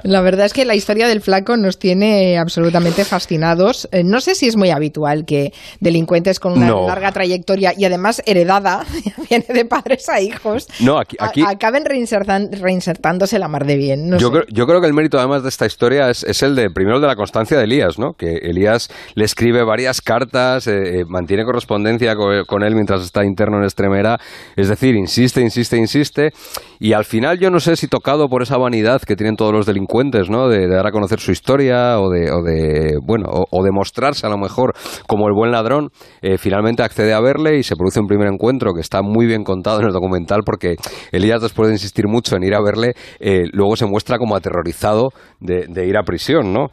La 0.03 0.21
verdad 0.21 0.45
es 0.45 0.53
que 0.53 0.65
la 0.65 0.75
historia 0.75 1.07
del 1.07 1.21
flaco 1.21 1.57
nos 1.57 1.79
tiene 1.79 2.37
absolutamente 2.37 3.05
fascinados. 3.05 3.87
Eh, 3.91 4.03
no 4.03 4.21
sé 4.21 4.35
si 4.35 4.47
es 4.47 4.55
muy 4.55 4.69
habitual 4.69 5.25
que 5.25 5.51
delincuentes 5.79 6.39
con 6.39 6.53
una 6.53 6.71
larga 6.71 7.11
trayectoria 7.11 7.73
y 7.77 7.85
además 7.85 8.21
heredada, 8.25 8.85
viene 9.29 9.45
de 9.47 9.65
padres 9.65 10.07
a 10.09 10.21
hijos, 10.21 10.67
no, 10.79 10.99
aquí, 10.99 11.17
acaben 11.45 11.83
reinsertándose 11.85 13.39
la 13.39 13.47
mar 13.47 13.65
de 13.65 13.77
bien. 13.77 14.17
yo, 14.17 14.31
creo, 14.31 14.43
yo 14.49 14.65
creo 14.65 14.81
que 14.81 14.87
el 14.87 14.93
mérito 14.93 15.17
además 15.17 15.43
de 15.43 15.49
esta 15.49 15.65
historia 15.65 16.09
es, 16.09 16.23
es, 16.23 16.43
el 16.43 16.55
de, 16.55 16.69
primero, 16.69 16.99
de 16.99 17.07
la 17.07 17.15
constancia 17.15 17.57
de 17.57 17.63
Elías, 17.63 17.97
¿no? 17.97 18.13
que 18.13 18.37
Elías 18.43 18.89
le 19.15 19.25
escribe 19.25 19.63
varias 19.63 20.01
cartas, 20.01 20.67
eh, 20.67 20.99
eh, 20.99 21.05
mantiene 21.07 21.43
correspondencia 21.43 22.15
con, 22.15 22.45
con, 22.45 22.63
él 22.63 22.75
mientras 22.75 23.01
está 23.01 23.23
interno 23.23 23.57
en 23.57 23.63
Extremera, 23.63 24.17
es 24.55 24.69
decir, 24.69 24.95
insiste, 25.17 25.41
insiste, 25.41 25.77
insiste, 25.77 26.33
y 26.79 26.93
al 26.93 27.05
final 27.05 27.39
yo 27.39 27.49
no 27.49 27.59
sé 27.59 27.75
si 27.75 27.87
tocado 27.87 28.27
por 28.27 28.41
esa 28.41 28.57
vanidad 28.57 29.01
que 29.01 29.15
tienen 29.15 29.35
todos 29.35 29.53
los 29.53 29.65
delincuentes, 29.65 30.29
¿no? 30.29 30.49
De, 30.49 30.67
dar 30.67 30.87
a 30.87 30.91
conocer 30.91 31.19
su 31.19 31.31
historia 31.31 31.99
o 31.99 32.09
de, 32.09 32.97
bueno, 33.01 33.27
o, 33.29 33.63
de 33.63 33.71
mostrarse 33.71 34.27
a 34.27 34.29
lo 34.29 34.37
mejor 34.37 34.73
como 35.07 35.27
el 35.27 35.33
buen 35.33 35.51
ladrón, 35.51 35.89
eh, 36.21 36.37
finalmente 36.37 36.83
accede 36.83 37.13
a 37.13 37.21
verle 37.21 37.57
y 37.57 37.63
se 37.63 37.75
produce 37.75 37.99
un 37.99 38.07
primer 38.07 38.27
encuentro 38.27 38.73
que 38.73 38.81
está 38.81 39.01
muy 39.01 39.25
bien 39.25 39.43
contado 39.43 39.79
en 39.79 39.87
el 39.87 39.93
documental 39.93 40.41
porque 40.45 40.75
Elías 41.11 41.41
después 41.41 41.67
de 41.67 41.75
insistir 41.75 42.07
mucho 42.07 42.35
en 42.35 42.43
ir 42.43 42.55
a 42.55 42.61
verle, 42.61 42.93
eh, 43.19 43.43
luego 43.51 43.75
se 43.75 43.85
muestra 43.85 44.17
como 44.17 44.35
aterrorizado 44.35 45.09
de 45.39 45.87
ir 45.87 45.97
a 45.97 46.03
prisión, 46.03 46.51
¿no? 46.51 46.67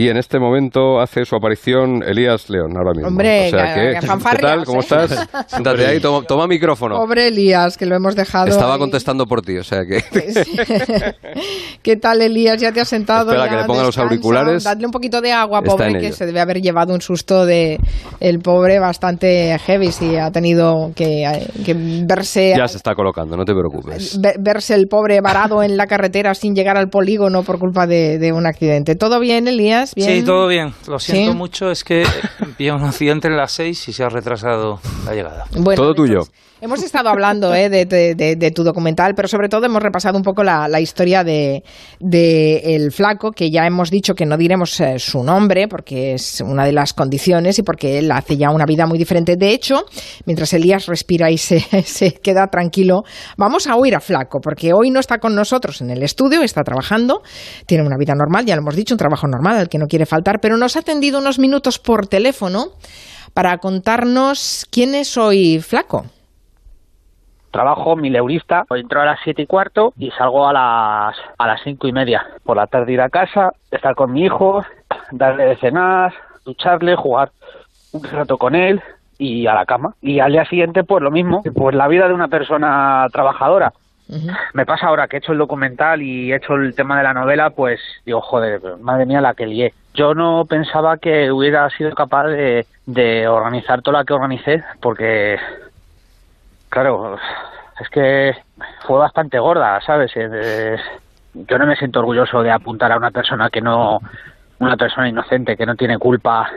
Y 0.00 0.08
en 0.08 0.16
este 0.16 0.38
momento 0.38 0.98
hace 0.98 1.26
su 1.26 1.36
aparición 1.36 2.02
Elías 2.02 2.48
León, 2.48 2.74
ahora 2.74 2.92
mismo. 2.94 3.08
Hombre, 3.08 3.48
o 3.48 3.50
sea 3.50 3.74
que, 3.74 3.98
¿qué 4.00 4.38
tal? 4.40 4.64
¿Cómo 4.64 4.80
estás? 4.80 5.10
Siéntate 5.46 5.84
ahí, 5.84 6.00
toma, 6.00 6.46
micrófono. 6.46 6.96
Pobre 6.96 7.28
Elías, 7.28 7.76
que 7.76 7.84
lo 7.84 7.96
hemos 7.96 8.16
dejado. 8.16 8.46
Estaba 8.46 8.78
contestando 8.78 9.26
por 9.26 9.42
ti, 9.42 9.58
o 9.58 9.62
sea 9.62 9.80
que. 9.84 10.02
¿Qué 11.82 11.96
tal, 11.96 12.22
Elías? 12.22 12.58
¿Ya 12.58 12.72
te 12.72 12.80
has 12.80 12.88
sentado? 12.88 13.30
Espera, 13.30 13.50
que 13.50 13.56
le 13.56 13.64
ponga 13.64 13.82
los 13.82 13.98
auriculares. 13.98 14.64
Dadle 14.64 14.86
un 14.86 14.90
poquito 14.90 15.20
de 15.20 15.32
agua, 15.32 15.60
pobre, 15.60 16.00
que 16.00 16.12
se 16.12 16.24
debe 16.24 16.40
haber 16.40 16.62
llevado 16.62 16.94
un 16.94 17.02
susto 17.02 17.44
de 17.44 17.78
el 18.20 18.38
pobre 18.38 18.78
bastante 18.78 19.54
heavy, 19.58 19.92
si 19.92 20.16
ha 20.16 20.30
tenido 20.30 20.92
que, 20.96 21.44
verse. 22.06 22.54
Ya 22.56 22.68
se 22.68 22.78
está 22.78 22.94
colocando, 22.94 23.36
no 23.36 23.44
te 23.44 23.52
preocupes. 23.52 24.18
Verse 24.38 24.72
el 24.72 24.86
pobre 24.88 25.20
varado 25.20 25.62
en 25.62 25.76
la 25.76 25.86
carretera 25.86 26.32
sin 26.34 26.54
llegar 26.54 26.78
al 26.78 26.88
polígono 26.88 27.42
por 27.42 27.58
culpa 27.58 27.86
de, 27.86 28.18
de 28.18 28.32
un 28.32 28.46
accidente. 28.46 28.94
¿Todo 28.94 29.20
bien, 29.20 29.46
Elías? 29.46 29.89
Sí, 29.96 30.22
todo 30.22 30.48
bien. 30.48 30.72
Lo 30.88 30.98
siento 30.98 31.34
mucho, 31.34 31.70
es 31.70 31.84
que 31.84 32.04
vi 32.58 32.70
un 32.70 32.84
accidente 32.84 33.28
en 33.28 33.36
las 33.36 33.52
seis 33.52 33.88
y 33.88 33.92
se 33.92 34.04
ha 34.04 34.08
retrasado 34.08 34.80
la 35.04 35.14
llegada. 35.14 35.46
todo 35.74 35.94
tuyo. 35.94 36.20
Hemos 36.62 36.82
estado 36.82 37.08
hablando 37.08 37.54
eh, 37.54 37.70
de, 37.70 38.52
tu 38.54 38.62
documental, 38.62 39.14
pero 39.16 39.28
sobre 39.28 39.48
todo 39.48 39.64
hemos 39.64 39.82
repasado 39.82 40.18
un 40.18 40.22
poco 40.22 40.44
la, 40.44 40.80
historia 40.80 41.24
de, 41.24 41.62
El 42.00 42.92
Flaco, 42.92 43.30
que 43.30 43.50
ya 43.50 43.66
hemos 43.66 43.90
dicho 43.90 44.14
que 44.14 44.26
no 44.26 44.36
diremos 44.36 44.78
eh, 44.80 44.98
su 44.98 45.22
nombre, 45.22 45.68
porque 45.68 46.12
es 46.14 46.42
una 46.42 46.66
de 46.66 46.72
las 46.72 46.92
condiciones 46.92 47.58
y 47.58 47.62
porque 47.62 47.98
él 47.98 48.12
hace 48.12 48.36
ya 48.36 48.50
una 48.50 48.66
vida 48.66 48.84
muy 48.84 48.98
diferente. 48.98 49.36
De 49.36 49.52
hecho, 49.52 49.86
mientras 50.26 50.52
Elías 50.52 50.84
respira 50.84 51.30
y 51.30 51.38
se, 51.38 51.60
se 51.84 52.12
queda 52.12 52.48
tranquilo, 52.48 53.04
vamos 53.38 53.66
a 53.66 53.76
oír 53.76 53.94
a 53.94 54.00
Flaco, 54.00 54.40
porque 54.42 54.74
hoy 54.74 54.90
no 54.90 55.00
está 55.00 55.16
con 55.16 55.34
nosotros 55.34 55.80
en 55.80 55.88
el 55.88 56.02
estudio, 56.02 56.42
está 56.42 56.62
trabajando, 56.62 57.22
tiene 57.64 57.86
una 57.86 57.96
vida 57.96 58.14
normal, 58.14 58.44
ya 58.44 58.54
lo 58.54 58.60
hemos 58.60 58.76
dicho, 58.76 58.92
un 58.92 58.98
trabajo 58.98 59.26
normal 59.26 59.56
al 59.56 59.69
que 59.70 59.78
no 59.78 59.88
quiere 59.88 60.04
faltar, 60.04 60.40
pero 60.40 60.58
nos 60.58 60.76
ha 60.76 60.80
atendido 60.80 61.18
unos 61.18 61.38
minutos 61.38 61.78
por 61.78 62.06
teléfono 62.06 62.66
para 63.32 63.56
contarnos 63.58 64.66
quién 64.70 64.94
es 64.94 65.16
hoy 65.16 65.60
Flaco 65.60 66.04
trabajo 67.50 67.96
mileurista, 67.96 68.64
entro 68.70 69.02
a 69.02 69.06
las 69.06 69.18
siete 69.24 69.42
y 69.42 69.46
cuarto 69.46 69.92
y 69.98 70.10
salgo 70.12 70.46
a 70.46 70.52
las 70.52 71.16
a 71.38 71.46
las 71.46 71.60
cinco 71.62 71.88
y 71.88 71.92
media. 71.92 72.26
Por 72.44 72.56
la 72.56 72.66
tarde 72.66 72.92
ir 72.92 73.00
a 73.00 73.08
casa, 73.08 73.52
estar 73.70 73.94
con 73.94 74.12
mi 74.12 74.24
hijo, 74.24 74.64
darle 75.10 75.46
de 75.46 75.56
cenar, 75.56 76.12
ducharle, 76.44 76.94
jugar 76.96 77.30
un 77.92 78.02
rato 78.04 78.38
con 78.38 78.54
él 78.54 78.80
y 79.18 79.46
a 79.46 79.54
la 79.54 79.66
cama. 79.66 79.94
Y 80.00 80.20
al 80.20 80.32
día 80.32 80.44
siguiente, 80.46 80.84
pues 80.84 81.02
lo 81.02 81.10
mismo, 81.10 81.42
pues 81.54 81.74
la 81.74 81.88
vida 81.88 82.08
de 82.08 82.14
una 82.14 82.28
persona 82.28 83.06
trabajadora. 83.12 83.72
Me 84.54 84.66
pasa 84.66 84.86
ahora 84.86 85.06
que 85.06 85.16
he 85.16 85.18
hecho 85.18 85.32
el 85.32 85.38
documental 85.38 86.02
y 86.02 86.32
he 86.32 86.36
hecho 86.36 86.54
el 86.54 86.74
tema 86.74 86.98
de 86.98 87.04
la 87.04 87.14
novela, 87.14 87.50
pues 87.50 87.80
digo, 88.04 88.20
joder, 88.20 88.60
madre 88.80 89.06
mía 89.06 89.20
la 89.20 89.34
que 89.34 89.46
lié. 89.46 89.72
Yo 89.94 90.14
no 90.14 90.44
pensaba 90.46 90.98
que 90.98 91.30
hubiera 91.30 91.68
sido 91.70 91.92
capaz 91.94 92.26
de, 92.26 93.28
organizar 93.28 93.82
todo 93.82 93.96
lo 93.96 94.04
que 94.04 94.12
organicé, 94.12 94.64
porque 94.80 95.38
claro, 96.68 97.18
es 97.80 97.88
que 97.88 98.36
fue 98.86 98.98
bastante 98.98 99.38
gorda, 99.38 99.80
¿sabes? 99.82 100.10
Eh, 100.16 100.76
yo 101.34 101.58
no 101.58 101.66
me 101.66 101.76
siento 101.76 102.00
orgulloso 102.00 102.42
de 102.42 102.50
apuntar 102.50 102.90
a 102.90 102.96
una 102.96 103.10
persona 103.12 103.48
que 103.48 103.60
no, 103.60 104.00
una 104.58 104.76
persona 104.76 105.08
inocente 105.08 105.56
que 105.56 105.66
no 105.66 105.76
tiene 105.76 105.98
culpa 105.98 106.50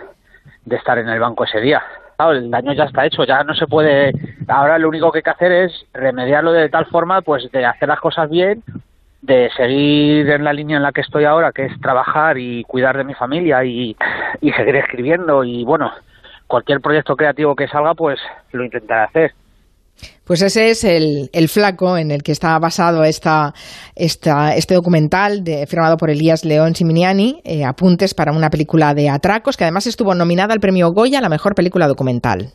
de 0.66 0.76
estar 0.76 0.98
en 0.98 1.10
el 1.10 1.20
banco 1.20 1.44
ese 1.44 1.62
día. 1.62 1.84
Claro, 2.24 2.38
el 2.38 2.50
daño 2.50 2.72
ya 2.72 2.86
está 2.86 3.06
hecho, 3.06 3.26
ya 3.26 3.44
no 3.44 3.54
se 3.54 3.68
puede. 3.68 4.14
Ahora 4.48 4.80
lo 4.80 4.88
único 4.88 5.12
que 5.12 5.18
hay 5.18 5.24
que 5.24 5.30
hacer 5.30 5.52
es 5.52 5.86
remediarlo 5.94 6.54
de 6.54 6.70
tal 6.70 6.86
forma, 6.86 7.22
pues, 7.22 7.52
de 7.52 7.66
hacer 7.66 7.90
las 7.90 8.00
cosas 8.00 8.30
bien, 8.30 8.64
de 9.22 9.50
seguir 9.58 10.30
en 10.30 10.46
la 10.46 10.54
línea 10.54 10.78
en 10.78 10.84
la 10.84 10.94
que 10.94 11.02
estoy 11.02 11.26
ahora, 11.26 11.52
que 11.52 11.66
es 11.66 11.82
trabajar 11.82 12.38
y 12.38 12.64
cuidar 12.64 12.96
de 12.96 13.04
mi 13.04 13.14
familia 13.14 13.66
y, 13.66 13.98
y 14.40 14.52
seguir 14.54 14.78
escribiendo 14.78 15.44
y 15.44 15.66
bueno, 15.66 15.92
cualquier 16.48 16.80
proyecto 16.80 17.18
creativo 17.18 17.58
que 17.58 17.68
salga, 17.68 17.94
pues 17.94 18.22
lo 18.54 18.64
intentaré 18.64 19.02
hacer. 19.02 19.34
Pues 20.24 20.42
ese 20.42 20.70
es 20.70 20.84
el, 20.84 21.30
flaco 21.50 21.98
en 21.98 22.12
el 22.12 22.24
que 22.24 22.32
está 22.32 22.58
basado 22.60 23.04
esta, 23.04 23.54
este 23.96 24.74
documental 24.74 25.44
firmado 25.68 25.98
por 25.98 26.10
Elías 26.10 26.46
León 26.46 26.76
Siminiani, 26.76 27.42
eh, 27.44 27.66
Apuntes 27.66 28.14
para 28.14 28.32
una 28.32 28.50
película 28.50 28.94
de 28.94 29.10
atracos, 29.10 29.58
que 29.58 29.66
además 29.66 29.88
estuvo 29.88 30.16
nominada 30.16 30.54
al 30.54 30.60
premio 30.60 30.92
Goya 30.92 31.20
a 31.20 31.22
la 31.22 31.30
mejor 31.30 31.56
película 31.56 31.88
documental. 31.88 32.54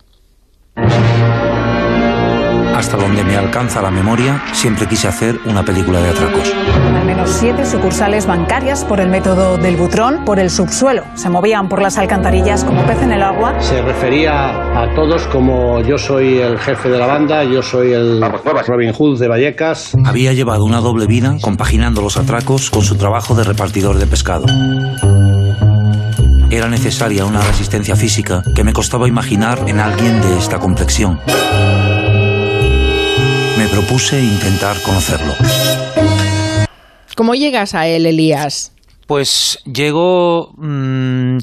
Hasta 2.78 2.96
donde 2.96 3.24
me 3.24 3.36
alcanza 3.36 3.82
la 3.82 3.90
memoria, 3.90 4.40
siempre 4.52 4.86
quise 4.86 5.08
hacer 5.08 5.36
una 5.46 5.64
película 5.64 6.00
de 6.00 6.10
atracos. 6.10 6.54
Al 6.94 7.04
menos 7.04 7.28
siete 7.28 7.66
sucursales 7.66 8.24
bancarias 8.24 8.84
por 8.84 9.00
el 9.00 9.08
método 9.08 9.58
del 9.58 9.76
butrón, 9.76 10.24
por 10.24 10.38
el 10.38 10.48
subsuelo. 10.48 11.02
Se 11.14 11.28
movían 11.28 11.68
por 11.68 11.82
las 11.82 11.98
alcantarillas 11.98 12.62
como 12.62 12.86
pez 12.86 13.02
en 13.02 13.10
el 13.10 13.22
agua. 13.24 13.60
Se 13.60 13.82
refería 13.82 14.80
a 14.80 14.94
todos 14.94 15.26
como 15.26 15.80
yo 15.80 15.98
soy 15.98 16.38
el 16.38 16.56
jefe 16.56 16.88
de 16.88 16.98
la 16.98 17.06
banda, 17.06 17.42
yo 17.42 17.62
soy 17.62 17.94
el 17.94 18.22
Robin 18.68 18.92
Hood 18.92 19.18
de 19.18 19.26
Vallecas. 19.26 19.96
Había 20.04 20.32
llevado 20.32 20.64
una 20.64 20.78
doble 20.78 21.06
vida 21.06 21.36
compaginando 21.40 22.00
los 22.00 22.16
atracos 22.16 22.70
con 22.70 22.82
su 22.82 22.94
trabajo 22.94 23.34
de 23.34 23.42
repartidor 23.42 23.98
de 23.98 24.06
pescado 24.06 24.46
era 26.50 26.66
necesaria 26.66 27.26
una 27.26 27.42
resistencia 27.42 27.94
física 27.94 28.42
que 28.54 28.64
me 28.64 28.72
costaba 28.72 29.06
imaginar 29.06 29.64
en 29.66 29.80
alguien 29.80 30.22
de 30.22 30.38
esta 30.38 30.58
complexión 30.58 31.20
me 33.58 33.66
propuse 33.66 34.22
intentar 34.22 34.80
conocerlo. 34.82 35.34
¿Cómo 37.16 37.34
llegas 37.34 37.74
a 37.74 37.88
él, 37.88 38.06
Elías? 38.06 38.72
Pues 39.08 39.58
llego 39.64 40.52
mm, 40.56 41.38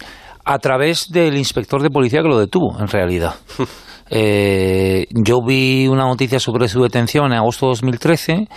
a 0.45 0.59
través 0.59 1.09
del 1.11 1.35
inspector 1.35 1.81
de 1.81 1.89
policía 1.89 2.21
que 2.21 2.29
lo 2.29 2.39
detuvo, 2.39 2.79
en 2.79 2.87
realidad. 2.87 3.35
Eh, 4.07 5.07
yo 5.09 5.39
vi 5.43 5.87
una 5.87 6.05
noticia 6.05 6.39
sobre 6.39 6.67
su 6.67 6.79
detención 6.83 7.25
en 7.25 7.39
agosto 7.39 7.65
de 7.65 7.69
2013 7.71 8.47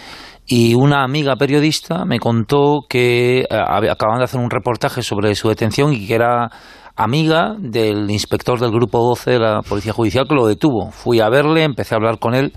y 0.47 0.75
una 0.75 1.03
amiga 1.03 1.37
periodista 1.37 2.05
me 2.05 2.19
contó 2.19 2.81
que 2.87 3.39
eh, 3.41 3.47
acaban 3.49 4.19
de 4.19 4.25
hacer 4.25 4.39
un 4.39 4.51
reportaje 4.51 5.01
sobre 5.01 5.35
su 5.35 5.49
detención 5.49 5.95
y 5.95 6.07
que 6.07 6.15
era 6.17 6.51
amiga 6.97 7.57
del 7.59 8.11
inspector 8.11 8.61
del 8.61 8.73
Grupo 8.73 8.99
12 8.99 9.31
de 9.31 9.39
la 9.39 9.63
Policía 9.63 9.95
Judicial 9.95 10.27
que 10.29 10.35
lo 10.35 10.47
detuvo. 10.47 10.91
Fui 10.91 11.19
a 11.21 11.31
verle, 11.31 11.63
empecé 11.63 11.95
a 11.95 11.97
hablar 11.97 12.19
con 12.19 12.35
él 12.35 12.53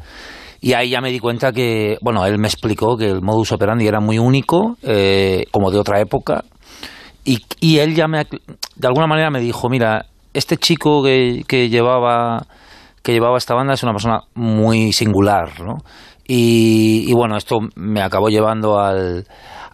y 0.61 0.73
ahí 0.73 0.91
ya 0.91 1.01
me 1.01 1.11
di 1.11 1.19
cuenta 1.19 1.51
que, 1.51 1.97
bueno, 2.01 2.25
él 2.25 2.37
me 2.37 2.47
explicó 2.47 2.95
que 2.95 3.09
el 3.09 3.21
modus 3.21 3.51
operandi 3.51 3.87
era 3.87 3.99
muy 3.99 4.19
único, 4.19 4.77
eh, 4.83 5.45
como 5.51 5.71
de 5.71 5.79
otra 5.79 5.99
época, 5.99 6.45
y, 7.25 7.39
y 7.59 7.79
él 7.79 7.95
ya 7.95 8.07
me, 8.07 8.25
de 8.75 8.87
alguna 8.87 9.07
manera 9.07 9.31
me 9.31 9.39
dijo, 9.39 9.69
mira, 9.69 10.05
este 10.33 10.57
chico 10.57 11.03
que, 11.03 11.43
que 11.47 11.69
llevaba 11.69 12.45
que 13.03 13.13
llevaba 13.13 13.37
esta 13.37 13.55
banda 13.55 13.73
es 13.73 13.83
una 13.83 13.93
persona 13.93 14.21
muy 14.35 14.93
singular, 14.93 15.59
¿no? 15.59 15.77
Y, 16.27 17.05
y 17.07 17.13
bueno, 17.13 17.35
esto 17.35 17.59
me 17.75 18.01
acabó 18.01 18.29
llevando 18.29 18.79
al, 18.79 19.25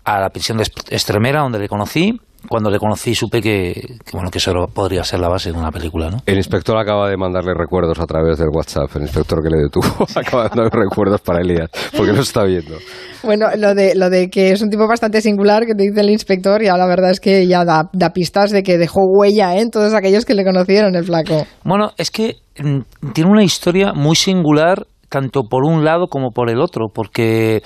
a 0.05 0.19
la 0.21 0.29
prisión 0.29 0.57
de 0.57 0.63
Extremera, 0.63 1.41
donde 1.41 1.59
le 1.59 1.67
conocí, 1.67 2.19
cuando 2.49 2.69
le 2.69 2.79
conocí 2.79 3.15
supe 3.15 3.41
que, 3.41 3.73
que, 4.05 4.11
bueno 4.13 4.29
que 4.29 4.37
eso 4.37 4.51
podría 4.73 5.03
ser 5.03 5.19
la 5.19 5.29
base 5.29 5.51
de 5.51 5.57
una 5.57 5.71
película, 5.71 6.09
¿no? 6.09 6.17
El 6.25 6.37
inspector 6.37 6.77
acaba 6.77 7.09
de 7.09 7.17
mandarle 7.17 7.53
recuerdos 7.53 7.99
a 7.99 8.05
través 8.05 8.37
del 8.37 8.49
WhatsApp, 8.53 8.89
el 8.95 9.03
inspector 9.03 9.41
que 9.43 9.49
le 9.49 9.63
detuvo 9.63 10.05
acaba 10.15 10.43
de 10.43 10.55
mandar 10.55 10.79
recuerdos 10.79 11.21
para 11.21 11.41
Elías, 11.41 11.69
porque 11.95 12.13
lo 12.13 12.21
está 12.21 12.43
viendo. 12.43 12.75
Bueno, 13.23 13.47
lo 13.57 13.73
de, 13.73 13.95
lo 13.95 14.09
de 14.09 14.29
que 14.29 14.51
es 14.51 14.61
un 14.61 14.69
tipo 14.69 14.87
bastante 14.87 15.21
singular 15.21 15.65
que 15.65 15.75
te 15.75 15.83
dice 15.83 16.01
el 16.01 16.09
inspector, 16.09 16.61
ya 16.63 16.77
la 16.77 16.87
verdad 16.87 17.11
es 17.11 17.19
que 17.19 17.47
ya 17.47 17.65
da, 17.65 17.89
da 17.93 18.11
pistas 18.11 18.51
de 18.51 18.63
que 18.63 18.77
dejó 18.77 19.01
huella 19.05 19.55
¿eh? 19.55 19.61
en 19.61 19.69
todos 19.69 19.93
aquellos 19.93 20.25
que 20.25 20.33
le 20.33 20.43
conocieron, 20.43 20.95
el 20.95 21.03
flaco. 21.03 21.45
Bueno, 21.63 21.91
es 21.97 22.11
que 22.11 22.35
mm, 22.59 23.11
tiene 23.13 23.29
una 23.29 23.43
historia 23.43 23.93
muy 23.93 24.15
singular 24.15 24.85
tanto 25.09 25.43
por 25.49 25.63
un 25.63 25.85
lado 25.85 26.07
como 26.07 26.31
por 26.31 26.49
el 26.49 26.59
otro, 26.59 26.87
porque 26.93 27.61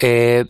eh, 0.00 0.44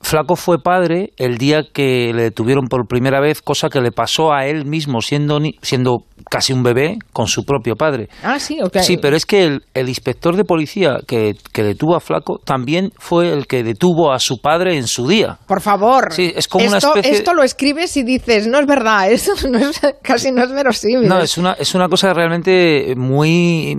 Flaco 0.00 0.36
fue 0.36 0.62
padre 0.62 1.12
el 1.16 1.38
día 1.38 1.64
que 1.72 2.12
le 2.14 2.22
detuvieron 2.22 2.68
por 2.68 2.86
primera 2.86 3.20
vez, 3.20 3.42
cosa 3.42 3.68
que 3.68 3.80
le 3.80 3.90
pasó 3.90 4.32
a 4.32 4.46
él 4.46 4.64
mismo 4.64 5.00
siendo, 5.00 5.40
siendo 5.60 6.04
casi 6.30 6.52
un 6.52 6.62
bebé 6.62 6.98
con 7.12 7.26
su 7.26 7.44
propio 7.44 7.74
padre. 7.74 8.08
Ah, 8.22 8.38
sí, 8.38 8.60
ok. 8.62 8.78
Sí, 8.78 8.96
pero 8.96 9.16
es 9.16 9.26
que 9.26 9.44
el, 9.44 9.64
el 9.74 9.88
inspector 9.88 10.36
de 10.36 10.44
policía 10.44 10.98
que, 11.06 11.34
que, 11.52 11.62
detuvo 11.64 11.96
a 11.96 12.00
Flaco 12.00 12.38
también 12.38 12.92
fue 12.96 13.32
el 13.32 13.46
que 13.46 13.64
detuvo 13.64 14.12
a 14.12 14.20
su 14.20 14.40
padre 14.40 14.76
en 14.76 14.86
su 14.86 15.08
día. 15.08 15.38
Por 15.46 15.60
favor. 15.60 16.12
Sí, 16.12 16.32
es 16.34 16.46
como 16.46 16.64
esto, 16.64 16.76
una 16.76 17.00
especie... 17.00 17.18
Esto 17.18 17.34
lo 17.34 17.42
escribes 17.42 17.96
y 17.96 18.04
dices, 18.04 18.46
no 18.46 18.60
es 18.60 18.66
verdad, 18.66 19.10
esto 19.10 19.32
no 19.48 19.58
es, 19.58 19.80
casi 20.02 20.30
no 20.30 20.44
es 20.44 20.52
verosímil. 20.52 21.08
No, 21.08 21.20
es 21.20 21.36
una, 21.38 21.52
es 21.54 21.74
una 21.74 21.88
cosa 21.88 22.14
realmente 22.14 22.94
muy, 22.96 23.76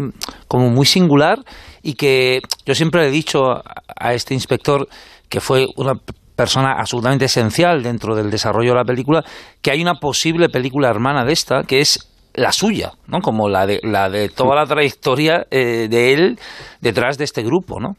como 0.48 0.70
muy 0.70 0.86
singular 0.86 1.40
y 1.82 1.94
que 1.94 2.42
yo 2.66 2.76
siempre 2.76 3.04
le 3.04 3.08
he 3.08 3.12
dicho 3.12 3.52
a, 3.52 3.64
a 3.96 4.14
este 4.14 4.34
inspector 4.34 4.88
que 5.30 5.40
fue 5.40 5.68
una 5.78 5.94
persona 6.36 6.74
absolutamente 6.78 7.26
esencial 7.26 7.84
dentro 7.84 8.16
del 8.16 8.32
desarrollo 8.32 8.72
de 8.72 8.78
la 8.78 8.86
película, 8.86 9.24
que 9.62 9.72
hay 9.72 9.82
una 9.82 9.96
posible 9.96 10.50
película 10.50 10.90
hermana 10.90 11.26
de 11.26 11.34
esta, 11.34 11.64
que 11.64 11.82
es 11.82 12.08
la 12.34 12.52
suya, 12.52 12.94
¿no? 13.08 13.20
Como 13.20 13.50
la 13.50 13.66
de, 13.66 13.80
la 13.84 14.10
de 14.10 14.30
toda 14.30 14.56
la 14.56 14.66
trayectoria 14.66 15.46
eh, 15.52 15.88
de 15.90 16.14
él 16.14 16.40
detrás 16.80 17.18
de 17.18 17.26
este 17.26 17.44
grupo, 17.44 17.80
¿no? 17.80 17.96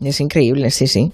Es 0.00 0.20
increíble, 0.20 0.70
sí, 0.70 0.86
sí. 0.86 1.10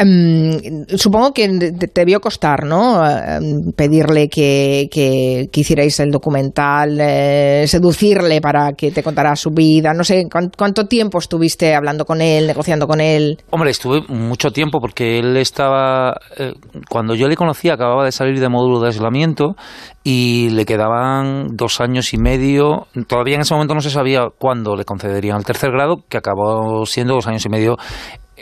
Um, 0.00 0.84
supongo 0.96 1.32
que 1.32 1.48
te 1.48 1.88
debió 1.94 2.20
costar, 2.20 2.64
¿no? 2.64 3.00
Um, 3.00 3.72
pedirle 3.72 4.28
que, 4.28 4.88
que, 4.90 5.48
que, 5.50 5.60
hicierais 5.60 5.98
el 6.00 6.10
documental, 6.10 6.98
eh, 7.00 7.64
seducirle 7.66 8.40
para 8.42 8.74
que 8.74 8.90
te 8.90 9.02
contara 9.02 9.34
su 9.34 9.50
vida. 9.50 9.94
No 9.94 10.04
sé, 10.04 10.26
¿cuánto, 10.30 10.56
¿cuánto, 10.58 10.86
tiempo 10.86 11.18
estuviste 11.18 11.74
hablando 11.74 12.04
con 12.04 12.20
él, 12.20 12.46
negociando 12.46 12.86
con 12.86 13.00
él? 13.00 13.38
Hombre, 13.50 13.70
estuve 13.70 14.02
mucho 14.08 14.50
tiempo 14.50 14.78
porque 14.78 15.18
él 15.18 15.36
estaba. 15.38 16.20
Eh, 16.36 16.52
cuando 16.90 17.14
yo 17.14 17.28
le 17.28 17.36
conocí, 17.36 17.70
acababa 17.70 18.04
de 18.04 18.12
salir 18.12 18.38
de 18.40 18.48
módulo 18.50 18.80
de 18.80 18.88
aislamiento 18.88 19.56
y 20.04 20.48
le 20.50 20.64
quedaban 20.64 21.48
dos 21.56 21.80
años 21.80 22.14
y 22.14 22.18
medio. 22.18 22.86
Todavía 23.06 23.34
en 23.34 23.42
ese 23.42 23.52
momento 23.52 23.74
no 23.74 23.80
se 23.80 23.90
sabía 23.90 24.28
cuándo 24.38 24.74
le 24.76 24.84
concederían 24.84 25.36
el 25.36 25.44
tercer 25.44 25.70
grado, 25.70 25.96
que 26.08 26.16
acabó 26.16 26.86
siendo 26.86 27.14
dos 27.14 27.26
años 27.26 27.44
y 27.44 27.48
medio 27.48 27.76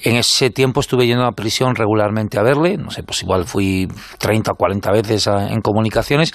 en 0.02 0.16
ese 0.16 0.50
tiempo 0.50 0.80
estuve 0.80 1.06
yendo 1.06 1.24
a 1.24 1.32
prisión 1.32 1.74
regularmente 1.74 2.38
a 2.38 2.42
verle, 2.42 2.76
no 2.76 2.90
sé, 2.90 3.02
pues 3.02 3.22
igual 3.22 3.44
fui 3.44 3.88
30 4.18 4.52
o 4.52 4.54
40 4.54 4.92
veces 4.92 5.28
a, 5.28 5.48
en 5.48 5.60
comunicaciones, 5.60 6.32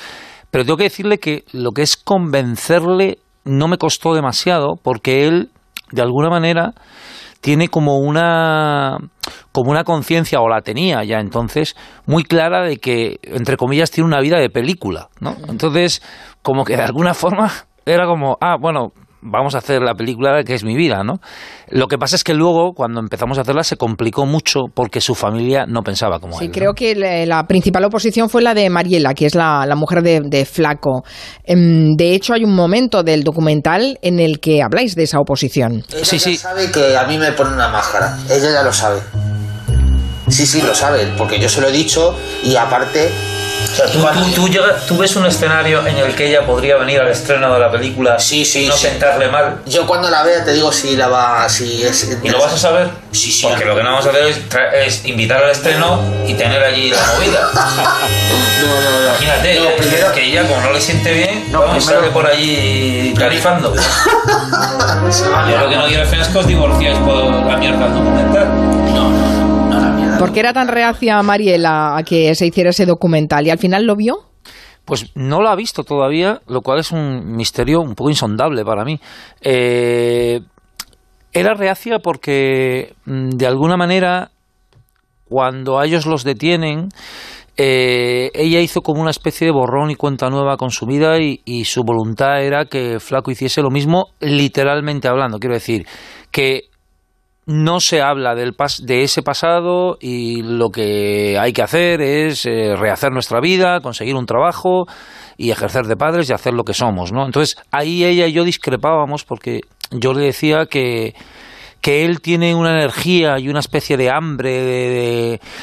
pero 0.49 0.65
tengo 0.65 0.77
que 0.77 0.85
decirle 0.85 1.19
que 1.19 1.43
lo 1.53 1.71
que 1.71 1.83
es 1.83 1.95
convencerle 1.95 3.19
no 3.45 3.67
me 3.67 3.77
costó 3.77 4.13
demasiado 4.13 4.75
porque 4.81 5.27
él, 5.27 5.49
de 5.91 6.01
alguna 6.01 6.29
manera, 6.29 6.73
tiene 7.41 7.69
como 7.69 7.97
una 7.97 8.97
como 9.51 9.71
una 9.71 9.83
conciencia 9.83 10.39
o 10.41 10.47
la 10.47 10.61
tenía 10.61 11.03
ya 11.03 11.19
entonces 11.19 11.75
muy 12.05 12.23
clara 12.23 12.61
de 12.61 12.77
que 12.77 13.19
entre 13.23 13.57
comillas 13.57 13.91
tiene 13.91 14.07
una 14.07 14.21
vida 14.21 14.37
de 14.37 14.49
película, 14.49 15.09
¿no? 15.19 15.35
Entonces, 15.49 16.01
como 16.41 16.63
que 16.63 16.77
de 16.77 16.83
alguna 16.83 17.13
forma 17.13 17.51
era 17.85 18.05
como, 18.05 18.37
ah, 18.41 18.57
bueno, 18.59 18.93
vamos 19.21 19.55
a 19.55 19.59
hacer 19.59 19.81
la 19.81 19.93
película 19.95 20.43
que 20.43 20.53
es 20.53 20.63
mi 20.63 20.75
vida, 20.75 21.03
¿no? 21.03 21.19
Lo 21.69 21.87
que 21.87 21.97
pasa 21.97 22.15
es 22.15 22.23
que 22.23 22.33
luego, 22.33 22.73
cuando 22.73 22.99
empezamos 22.99 23.37
a 23.37 23.41
hacerla, 23.41 23.63
se 23.63 23.77
complicó 23.77 24.25
mucho 24.25 24.61
porque 24.73 25.01
su 25.01 25.15
familia 25.15 25.65
no 25.67 25.81
pensaba 25.83 26.19
como 26.19 26.37
sí, 26.37 26.45
él. 26.45 26.51
Sí, 26.51 26.59
creo 26.59 26.71
¿no? 26.71 26.75
que 26.75 26.95
la, 26.95 27.25
la, 27.25 27.43
principal 27.47 27.85
oposición 27.85 28.29
fue 28.29 28.41
la 28.41 28.53
de 28.53 28.69
Mariela, 28.69 29.13
que 29.13 29.25
es 29.25 29.35
la, 29.35 29.65
la 29.65 29.75
mujer 29.75 30.01
de, 30.01 30.21
de, 30.21 30.45
Flaco. 30.45 31.03
De 31.45 32.13
hecho, 32.13 32.33
hay 32.33 32.43
un 32.43 32.55
momento 32.55 33.03
del 33.03 33.23
documental 33.23 33.97
en 34.01 34.19
el 34.19 34.39
que 34.39 34.61
habláis 34.61 34.95
de 34.95 35.03
esa 35.03 35.19
oposición. 35.19 35.83
Ella 35.93 36.05
sí, 36.05 36.19
sí. 36.19 36.37
sabe 36.37 36.71
que 36.71 36.97
a 36.97 37.05
mí 37.05 37.17
me 37.17 37.31
pone 37.31 37.53
una 37.53 37.69
máscara. 37.69 38.17
Ella 38.29 38.51
ya 38.51 38.63
lo 38.63 38.73
sabe. 38.73 38.99
Sí, 40.27 40.45
sí, 40.45 40.61
lo 40.61 40.73
sabe, 40.73 41.11
porque 41.17 41.39
yo 41.39 41.49
se 41.49 41.59
lo 41.59 41.67
he 41.67 41.71
dicho 41.71 42.15
y 42.43 42.55
aparte 42.55 43.11
o 43.71 43.75
sea, 43.75 43.85
tú, 43.87 43.99
tú, 43.99 44.31
tú, 44.35 44.47
llegas, 44.49 44.85
tú, 44.85 44.97
ves 44.97 45.15
un 45.15 45.25
escenario 45.25 45.85
en 45.85 45.97
el 45.97 46.13
que 46.15 46.27
ella 46.27 46.45
podría 46.45 46.75
venir 46.77 46.99
al 46.99 47.07
estreno 47.07 47.53
de 47.53 47.59
la 47.59 47.71
película 47.71 48.19
sí, 48.19 48.41
no 48.67 48.75
sí. 48.75 48.87
sentarle 48.87 49.29
mal. 49.29 49.61
Yo 49.65 49.87
cuando 49.87 50.09
la 50.09 50.23
vea 50.23 50.43
te 50.43 50.53
digo 50.53 50.71
si 50.71 50.95
la 50.95 51.07
va. 51.07 51.47
Si 51.47 51.83
es, 51.83 52.17
¿Y 52.21 52.29
lo 52.29 52.39
vas 52.39 52.53
a 52.53 52.57
saber? 52.57 52.89
Sí, 53.11 53.31
sí. 53.31 53.45
Porque 53.47 53.65
lo 53.65 53.75
que 53.75 53.83
no 53.83 53.91
vamos 53.91 54.05
a 54.05 54.09
hacer 54.09 54.25
es, 54.25 54.39
es 54.85 55.05
invitar 55.05 55.43
al 55.43 55.51
estreno 55.51 56.01
y 56.27 56.33
tener 56.33 56.63
allí 56.63 56.89
la 56.89 57.05
movida. 57.13 57.49
no, 57.53 58.81
no, 58.81 58.91
no. 58.91 59.07
Imagínate, 59.07 59.59
no, 59.59 59.69
primero, 59.77 60.13
que 60.13 60.25
ella, 60.25 60.43
como 60.47 60.61
no 60.61 60.71
le 60.71 60.81
siente 60.81 61.13
bien, 61.13 61.51
no, 61.51 61.61
vamos 61.61 61.75
a 61.75 61.93
estar 61.95 62.09
por 62.11 62.27
allí 62.27 63.13
tarifando. 63.17 63.73
Yo 65.49 65.57
lo 65.57 65.69
que 65.69 65.75
no 65.75 65.85
quiero 65.87 66.03
es 66.03 66.09
que 66.09 66.37
os 66.37 66.45
por 66.45 67.47
la 67.47 67.57
mierda 67.57 67.87
documental. 67.87 68.90
¿Por 70.21 70.33
qué 70.33 70.41
era 70.41 70.53
tan 70.53 70.67
reacia 70.67 71.19
Mariela 71.23 71.97
a 71.97 72.03
que 72.03 72.35
se 72.35 72.45
hiciera 72.45 72.69
ese 72.69 72.85
documental? 72.85 73.47
¿Y 73.47 73.49
al 73.49 73.57
final 73.57 73.87
lo 73.87 73.95
vio? 73.95 74.19
Pues 74.85 75.11
no 75.15 75.41
lo 75.41 75.49
ha 75.49 75.55
visto 75.55 75.83
todavía, 75.83 76.41
lo 76.45 76.61
cual 76.61 76.77
es 76.77 76.91
un 76.91 77.35
misterio 77.35 77.81
un 77.81 77.95
poco 77.95 78.11
insondable 78.11 78.63
para 78.63 78.85
mí. 78.85 78.99
Eh, 79.41 80.41
era 81.33 81.55
reacia 81.55 81.97
porque, 81.97 82.93
de 83.07 83.47
alguna 83.47 83.77
manera, 83.77 84.29
cuando 85.27 85.79
a 85.79 85.87
ellos 85.87 86.05
los 86.05 86.23
detienen, 86.23 86.89
eh, 87.57 88.29
ella 88.35 88.59
hizo 88.59 88.81
como 88.81 89.01
una 89.01 89.09
especie 89.09 89.47
de 89.47 89.53
borrón 89.53 89.89
y 89.89 89.95
cuenta 89.95 90.29
nueva 90.29 90.55
con 90.55 90.69
su 90.69 90.85
vida 90.85 91.17
y, 91.19 91.65
su 91.65 91.81
voluntad 91.83 92.43
era 92.43 92.65
que 92.65 92.99
Flaco 92.99 93.31
hiciese 93.31 93.63
lo 93.63 93.71
mismo, 93.71 94.09
literalmente 94.19 95.07
hablando. 95.07 95.39
Quiero 95.39 95.55
decir, 95.55 95.87
que 96.29 96.70
no 97.45 97.79
se 97.79 98.01
habla 98.01 98.35
del 98.35 98.53
pas 98.53 98.85
de 98.85 99.03
ese 99.03 99.23
pasado 99.23 99.97
y 99.99 100.43
lo 100.43 100.69
que 100.69 101.37
hay 101.39 101.53
que 101.53 101.63
hacer 101.63 102.01
es 102.01 102.45
eh, 102.45 102.75
rehacer 102.75 103.11
nuestra 103.11 103.39
vida, 103.39 103.79
conseguir 103.81 104.15
un 104.15 104.25
trabajo 104.25 104.85
y 105.37 105.49
ejercer 105.49 105.85
de 105.85 105.95
padres 105.95 106.29
y 106.29 106.33
hacer 106.33 106.53
lo 106.53 106.63
que 106.63 106.73
somos, 106.73 107.11
¿no? 107.11 107.25
Entonces 107.25 107.57
ahí 107.71 108.05
ella 108.05 108.27
y 108.27 108.33
yo 108.33 108.43
discrepábamos 108.43 109.23
porque 109.23 109.61
yo 109.91 110.13
le 110.13 110.25
decía 110.25 110.65
que 110.67 111.13
que 111.81 112.05
él 112.05 112.21
tiene 112.21 112.53
una 112.53 112.73
energía 112.73 113.39
y 113.39 113.49
una 113.49 113.59
especie 113.59 113.97
de 113.97 114.11
hambre 114.11 114.61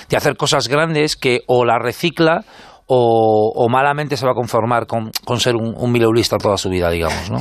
de, 0.08 0.16
hacer 0.16 0.36
cosas 0.36 0.66
grandes 0.66 1.14
que 1.14 1.42
o 1.46 1.64
la 1.64 1.78
recicla 1.78 2.44
o, 2.86 3.52
o 3.54 3.68
malamente 3.68 4.16
se 4.16 4.26
va 4.26 4.32
a 4.32 4.34
conformar 4.34 4.88
con, 4.88 5.12
con 5.24 5.38
ser 5.38 5.54
un, 5.54 5.74
un 5.76 5.92
mileurista 5.92 6.36
toda 6.36 6.56
su 6.56 6.70
vida, 6.70 6.90
digamos, 6.90 7.30
¿no? 7.30 7.38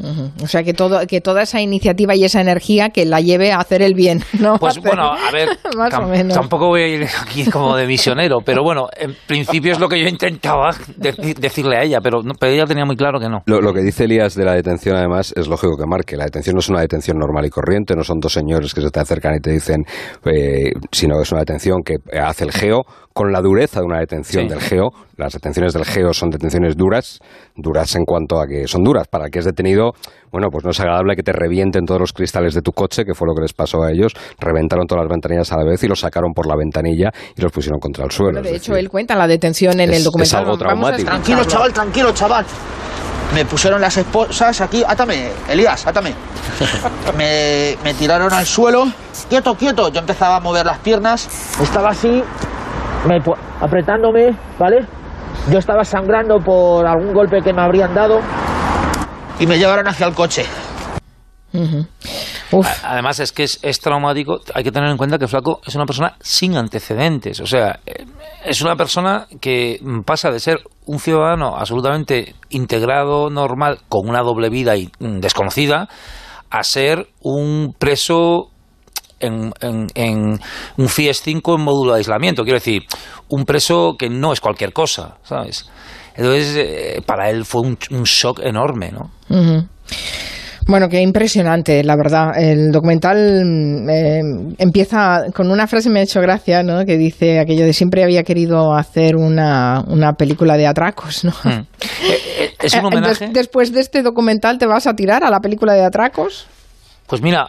Uh 0.00 0.06
-huh. 0.06 0.44
O 0.44 0.46
sea, 0.46 0.62
que, 0.62 0.72
todo, 0.72 1.06
que 1.06 1.20
toda 1.20 1.42
esa 1.42 1.60
iniciativa 1.60 2.14
y 2.14 2.24
esa 2.24 2.40
energía 2.40 2.90
que 2.90 3.04
la 3.04 3.20
lleve 3.20 3.52
a 3.52 3.58
hacer 3.58 3.82
el 3.82 3.94
bien, 3.94 4.22
¿no? 4.40 4.58
Pues 4.58 4.78
hacer, 4.78 4.82
bueno, 4.88 5.12
a 5.12 5.30
ver, 5.30 5.48
más 5.76 5.94
o 5.94 6.06
menos. 6.06 6.34
tampoco 6.34 6.68
voy 6.68 6.82
a 6.82 6.88
ir 6.88 7.06
aquí 7.22 7.44
como 7.50 7.76
de 7.76 7.86
misionero, 7.86 8.38
pero 8.44 8.62
bueno, 8.62 8.88
en 8.96 9.14
principio 9.26 9.72
es 9.72 9.80
lo 9.80 9.88
que 9.88 10.00
yo 10.00 10.08
intentaba 10.08 10.70
de 10.96 11.12
decirle 11.38 11.76
a 11.76 11.82
ella, 11.82 12.00
pero, 12.02 12.22
no, 12.22 12.32
pero, 12.38 12.52
ella 12.52 12.66
tenía 12.66 12.84
muy 12.84 12.96
claro 12.96 13.20
que 13.20 13.28
no. 13.28 13.42
Lo, 13.46 13.60
lo, 13.60 13.72
que 13.72 13.80
dice 13.80 14.04
Elías 14.04 14.34
de 14.34 14.44
la 14.44 14.54
detención, 14.54 14.96
además, 14.96 15.32
es 15.36 15.48
lógico 15.48 15.76
que 15.76 15.86
marque. 15.86 16.16
La 16.16 16.24
detención 16.24 16.54
no 16.54 16.60
es 16.60 16.68
una 16.68 16.80
detención 16.80 17.18
normal 17.18 17.46
y 17.46 17.50
corriente, 17.50 17.94
no 17.94 18.02
son 18.02 18.18
dos 18.18 18.32
señores 18.32 18.74
que 18.74 18.80
se 18.80 18.90
te 18.90 19.00
acercan 19.00 19.34
y 19.36 19.40
te 19.40 19.50
dicen, 19.52 19.84
eh, 20.24 20.72
sino 20.90 21.16
que 21.16 21.22
es 21.22 21.32
una 21.32 21.40
detención 21.40 21.82
que 21.84 21.96
hace 22.18 22.44
el 22.44 22.52
geo 22.52 22.82
con 23.12 23.32
la 23.32 23.40
dureza 23.40 23.80
de 23.80 23.86
una 23.86 23.98
detención 23.98 24.44
sí. 24.44 24.48
del 24.48 24.60
geo, 24.60 24.90
las 25.20 25.32
detenciones 25.34 25.72
del 25.72 25.84
GEO 25.84 26.12
son 26.12 26.30
detenciones 26.30 26.76
duras, 26.76 27.20
duras 27.56 27.94
en 27.94 28.04
cuanto 28.04 28.40
a 28.40 28.46
que 28.46 28.66
son 28.66 28.82
duras. 28.82 29.06
Para 29.08 29.26
el 29.26 29.30
que 29.30 29.38
es 29.38 29.44
detenido, 29.44 29.92
bueno, 30.32 30.48
pues 30.50 30.64
no 30.64 30.70
es 30.70 30.80
agradable 30.80 31.14
que 31.16 31.22
te 31.22 31.32
revienten 31.32 31.84
todos 31.84 32.00
los 32.00 32.12
cristales 32.12 32.54
de 32.54 32.62
tu 32.62 32.72
coche, 32.72 33.04
que 33.04 33.14
fue 33.14 33.28
lo 33.28 33.34
que 33.34 33.42
les 33.42 33.52
pasó 33.52 33.82
a 33.82 33.90
ellos. 33.92 34.12
Reventaron 34.38 34.86
todas 34.86 35.04
las 35.04 35.10
ventanillas 35.10 35.52
a 35.52 35.56
la 35.58 35.64
vez 35.64 35.82
y 35.84 35.88
los 35.88 36.00
sacaron 36.00 36.32
por 36.34 36.46
la 36.46 36.56
ventanilla 36.56 37.10
y 37.36 37.40
los 37.40 37.52
pusieron 37.52 37.78
contra 37.78 38.04
el 38.04 38.10
suelo. 38.10 38.32
Bueno, 38.40 38.48
de 38.48 38.56
hecho, 38.56 38.72
decir, 38.72 38.84
él 38.84 38.90
cuenta 38.90 39.14
la 39.14 39.26
detención 39.26 39.78
en 39.80 39.90
es- 39.90 39.98
el 39.98 40.04
documental. 40.04 40.40
es 40.40 40.46
algo 40.46 40.58
traumático. 40.58 41.08
Tranquilo, 41.10 41.44
chaval, 41.44 41.72
tranquilo, 41.72 42.12
chaval. 42.12 42.44
Me 43.34 43.44
pusieron 43.44 43.80
las 43.80 43.96
esposas 43.96 44.60
aquí. 44.60 44.82
Átame, 44.84 45.28
Elías, 45.48 45.86
átame. 45.86 46.12
Me, 47.16 47.76
me 47.84 47.94
tiraron 47.94 48.32
al 48.32 48.44
suelo. 48.44 48.86
Quieto, 49.28 49.54
quieto. 49.54 49.88
Yo 49.88 50.00
empezaba 50.00 50.36
a 50.36 50.40
mover 50.40 50.66
las 50.66 50.78
piernas. 50.78 51.28
Estaba 51.62 51.90
así, 51.90 52.22
me 53.06 53.20
apretándome, 53.60 54.36
¿vale? 54.58 54.84
Yo 55.48 55.58
estaba 55.58 55.84
sangrando 55.84 56.38
por 56.38 56.86
algún 56.86 57.14
golpe 57.14 57.40
que 57.42 57.52
me 57.52 57.62
habrían 57.62 57.94
dado. 57.94 58.20
Y 59.38 59.46
me 59.46 59.58
llevaron 59.58 59.88
hacia 59.88 60.06
el 60.06 60.14
coche. 60.14 60.44
Uf. 62.52 62.66
Además 62.84 63.20
es 63.20 63.32
que 63.32 63.44
es, 63.44 63.58
es 63.62 63.80
traumático. 63.80 64.40
Hay 64.54 64.64
que 64.64 64.72
tener 64.72 64.90
en 64.90 64.96
cuenta 64.96 65.18
que 65.18 65.26
Flaco 65.26 65.60
es 65.66 65.74
una 65.74 65.86
persona 65.86 66.16
sin 66.20 66.56
antecedentes. 66.56 67.40
O 67.40 67.46
sea, 67.46 67.80
eh, 67.86 68.04
es 68.44 68.60
una 68.62 68.76
persona 68.76 69.26
que 69.40 69.80
pasa 70.04 70.30
de 70.30 70.40
ser 70.40 70.58
un 70.86 70.98
ciudadano 70.98 71.56
absolutamente 71.56 72.34
integrado, 72.50 73.30
normal, 73.30 73.80
con 73.88 74.08
una 74.08 74.22
doble 74.22 74.50
vida 74.50 74.76
y 74.76 74.90
mm, 74.98 75.20
desconocida, 75.20 75.88
a 76.50 76.62
ser 76.62 77.08
un 77.22 77.74
preso 77.78 78.49
en, 79.20 79.52
en- 79.60 79.86
en 79.94 80.40
un 80.76 80.88
FIES 80.88 81.20
5 81.22 81.54
en 81.56 81.60
módulo 81.62 81.92
de 81.92 81.98
aislamiento. 81.98 82.42
Quiero 82.42 82.58
decir, 82.58 82.82
un 83.28 83.44
preso 83.44 83.94
que 83.98 84.08
no 84.10 84.32
es 84.32 84.40
cualquier 84.40 84.72
cosa, 84.72 85.16
¿sabes? 85.22 85.66
Entonces, 86.16 86.56
eh, 86.56 87.02
para 87.06 87.30
él 87.30 87.44
fue 87.44 87.62
un, 87.62 87.78
un 87.90 88.02
shock 88.04 88.40
enorme, 88.42 88.90
¿no? 88.92 89.10
Ujú. 89.28 89.66
Bueno, 90.66 90.88
qué 90.88 91.00
impresionante, 91.00 91.82
la 91.82 91.96
verdad. 91.96 92.32
El 92.38 92.70
documental 92.70 93.42
mm, 93.44 93.88
eh, 93.90 94.20
empieza 94.58 95.24
con 95.34 95.50
una 95.50 95.66
frase 95.66 95.88
que 95.88 95.92
me 95.94 96.00
ha 96.00 96.02
hecho 96.02 96.20
gracia, 96.20 96.62
¿no? 96.62 96.84
Que 96.84 96.96
dice 96.96 97.40
aquello 97.40 97.64
de 97.64 97.72
siempre 97.72 98.04
había 98.04 98.22
querido 98.22 98.74
hacer 98.74 99.16
una, 99.16 99.82
una 99.88 100.12
película 100.12 100.56
de 100.56 100.66
atracos, 100.66 101.24
¿no? 101.24 101.32
Mm. 101.44 101.48
Eh, 101.48 101.66
eh, 102.04 102.52
es 102.62 102.74
un 102.74 102.84
homenaje. 102.86 103.24
des- 103.26 103.32
después 103.34 103.72
de 103.72 103.80
este 103.80 104.02
documental, 104.02 104.58
¿te 104.58 104.66
vas 104.66 104.86
a 104.86 104.94
tirar 104.94 105.24
a 105.24 105.30
la 105.30 105.40
película 105.40 105.72
de 105.72 105.84
atracos? 105.84 106.46
Pues 107.06 107.20
mira, 107.22 107.48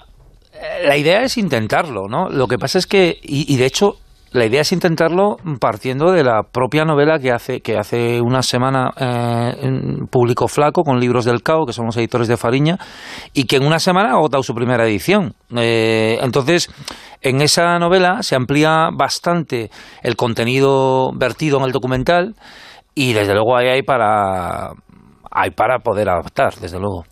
la 0.83 0.97
idea 0.97 1.23
es 1.23 1.37
intentarlo, 1.37 2.07
¿no? 2.09 2.29
Lo 2.29 2.47
que 2.47 2.57
pasa 2.57 2.77
es 2.77 2.87
que, 2.87 3.17
y, 3.21 3.55
de 3.57 3.65
hecho, 3.65 3.95
la 4.31 4.45
idea 4.45 4.61
es 4.61 4.71
intentarlo 4.71 5.37
partiendo 5.59 6.11
de 6.11 6.23
la 6.23 6.43
propia 6.43 6.85
novela 6.85 7.19
que 7.19 7.31
hace, 7.31 7.61
que 7.61 7.77
hace 7.77 8.21
una 8.21 8.41
semana 8.41 8.91
eh, 8.97 9.53
publicó 10.09 10.47
Flaco 10.47 10.83
con 10.83 10.99
Libros 10.99 11.25
del 11.25 11.43
Cao, 11.43 11.65
que 11.65 11.73
son 11.73 11.85
los 11.85 11.97
editores 11.97 12.27
de 12.27 12.37
Fariña, 12.37 12.77
y 13.33 13.45
que 13.45 13.57
en 13.57 13.65
una 13.65 13.79
semana 13.79 14.09
ha 14.09 14.13
agotado 14.13 14.43
su 14.43 14.53
primera 14.53 14.85
edición. 14.85 15.33
Eh, 15.55 16.17
entonces, 16.21 16.69
en 17.21 17.41
esa 17.41 17.77
novela 17.79 18.23
se 18.23 18.35
amplía 18.35 18.89
bastante 18.93 19.69
el 20.01 20.15
contenido 20.15 21.11
vertido 21.13 21.57
en 21.59 21.65
el 21.65 21.71
documental, 21.71 22.35
y 22.95 23.13
desde 23.13 23.33
luego 23.33 23.57
ahí 23.57 23.67
hay 23.67 23.83
para, 23.83 24.71
hay 25.29 25.51
para 25.51 25.79
poder 25.79 26.09
adaptar, 26.09 26.55
desde 26.55 26.79
luego. 26.79 27.05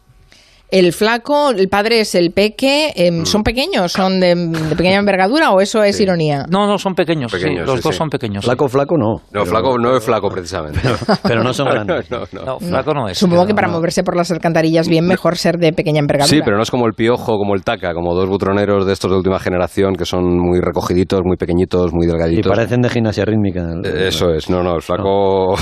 El 0.72 0.94
flaco, 0.94 1.50
el 1.50 1.68
padre 1.68 2.02
es 2.02 2.14
el 2.16 2.32
peque. 2.32 2.94
Mm. 2.96 3.02
em, 3.02 3.26
¿Son 3.26 3.44
pequeños? 3.44 3.92
¿Son 3.92 4.20
de, 4.20 4.36
de 4.36 4.76
pequeña 4.76 4.98
envergadura 5.00 5.52
o 5.52 5.62
eso 5.62 5.84
es 5.84 6.00
ironía? 6.00 6.46
No, 6.50 6.68
no, 6.68 6.78
son 6.78 6.94
pequeños. 6.94 7.32
sí, 7.32 7.38
Pequeños, 7.38 7.66
los 7.66 7.78
sí, 7.78 7.82
dos 7.84 7.96
sí. 7.96 7.98
son 7.98 8.10
pequeños. 8.10 8.44
sí. 8.44 8.48
Flaco, 8.50 8.68
flaco 8.68 8.98
no. 8.98 9.14
No, 9.16 9.22
Pero- 9.32 9.46
flaco 9.46 9.78
no 9.80 9.98
es 9.98 10.04
flaco 10.04 10.30
precisamente. 10.34 10.80
Pero 11.24 11.44
no 11.44 11.54
son 11.54 11.68
grandes. 11.72 12.10
No, 12.12 12.20
no. 12.34 12.46
No, 12.46 12.60
flaco 12.60 12.94
no 12.94 13.08
es. 13.08 13.18
Supongo 13.18 13.46
que 13.46 13.54
No, 13.54 13.56
para 13.56 13.68
no. 13.68 13.74
moverse 13.74 14.04
por 14.04 14.16
las 14.16 14.30
alcantarillas 14.32 14.88
bien 14.88 15.08
mejor 15.08 15.38
ser 15.38 15.58
de 15.58 15.74
pequeña 15.74 16.00
envergadura. 16.00 16.36
Sí, 16.36 16.42
pero 16.46 16.58
no 16.58 16.64
es 16.64 16.70
como 16.72 16.86
el 16.86 16.94
piojo, 16.94 17.38
como 17.38 17.56
el 17.56 17.64
taca, 17.64 17.94
como 17.94 18.14
dos 18.14 18.30
butroneros 18.30 18.86
de 18.86 18.94
estos 18.94 19.10
de 19.12 19.18
última 19.18 19.40
generación 19.40 19.96
que 19.96 20.06
son 20.06 20.38
muy 20.38 20.60
recogiditos, 20.62 21.22
muy 21.24 21.38
pequeñitos, 21.38 21.92
muy 21.94 22.06
Y 22.06 22.10
delgaditos. 22.10 22.50
parecen 22.56 22.82
de 22.82 22.90
gimnasia 22.90 23.26
rítmica. 23.26 23.62
Eh, 23.84 24.08
Eso 24.10 24.30
es, 24.34 24.50
no, 24.50 24.62
no, 24.62 24.76
el 24.76 24.82
flaco. 24.82 25.56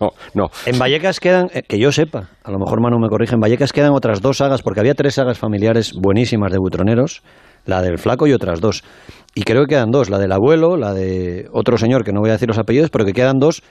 no, 0.00 0.08
no. 0.34 0.46
En 0.66 0.78
Vallecas 0.78 1.20
quedan, 1.20 1.48
eh, 1.52 1.62
que 1.62 1.78
yo 1.78 1.92
sepa, 1.92 2.28
a 2.44 2.50
lo 2.50 2.58
mejor 2.58 2.80
Manu 2.80 2.98
me 2.98 3.08
corrige, 3.08 3.34
en 3.34 3.40
Vallecas 3.40 3.72
quedan 3.72 3.92
otras 3.92 4.21
dos 4.22 4.38
sagas, 4.38 4.62
porque 4.62 4.80
había 4.80 4.94
tres 4.94 5.14
sagas 5.14 5.38
familiares 5.38 5.92
buenísimas 5.94 6.52
de 6.52 6.58
butroneros, 6.58 7.22
la 7.66 7.82
del 7.82 7.98
flaco 7.98 8.26
y 8.26 8.32
otras 8.32 8.60
dos. 8.60 8.82
Y 9.34 9.42
creo 9.42 9.62
que 9.64 9.74
quedan 9.74 9.90
dos, 9.90 10.10
la 10.10 10.18
del 10.18 10.32
abuelo, 10.32 10.76
la 10.76 10.94
de 10.94 11.48
otro 11.52 11.76
señor, 11.76 12.04
que 12.04 12.12
no 12.12 12.20
voy 12.20 12.30
a 12.30 12.34
decir 12.34 12.48
los 12.48 12.58
apellidos, 12.58 12.90
pero 12.90 13.04
que 13.04 13.12
quedan 13.12 13.38
dos 13.38 13.62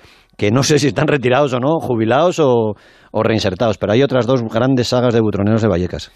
que 0.42 0.50
no 0.50 0.64
sé 0.64 0.80
si 0.80 0.88
están 0.88 1.06
retirados 1.08 1.54
o 1.54 1.60
no, 1.60 1.78
jubilados 1.80 2.40
o, 2.40 2.74
o 3.12 3.22
reinsertados, 3.24 3.78
pero 3.78 3.92
hay 3.94 4.02
otras 4.02 4.26
dos 4.26 4.42
grandes 4.42 4.88
sagas 4.88 5.14
de 5.14 5.22
butroneros 5.22 5.62
de 5.62 5.68
Vallecas. 5.68 6.12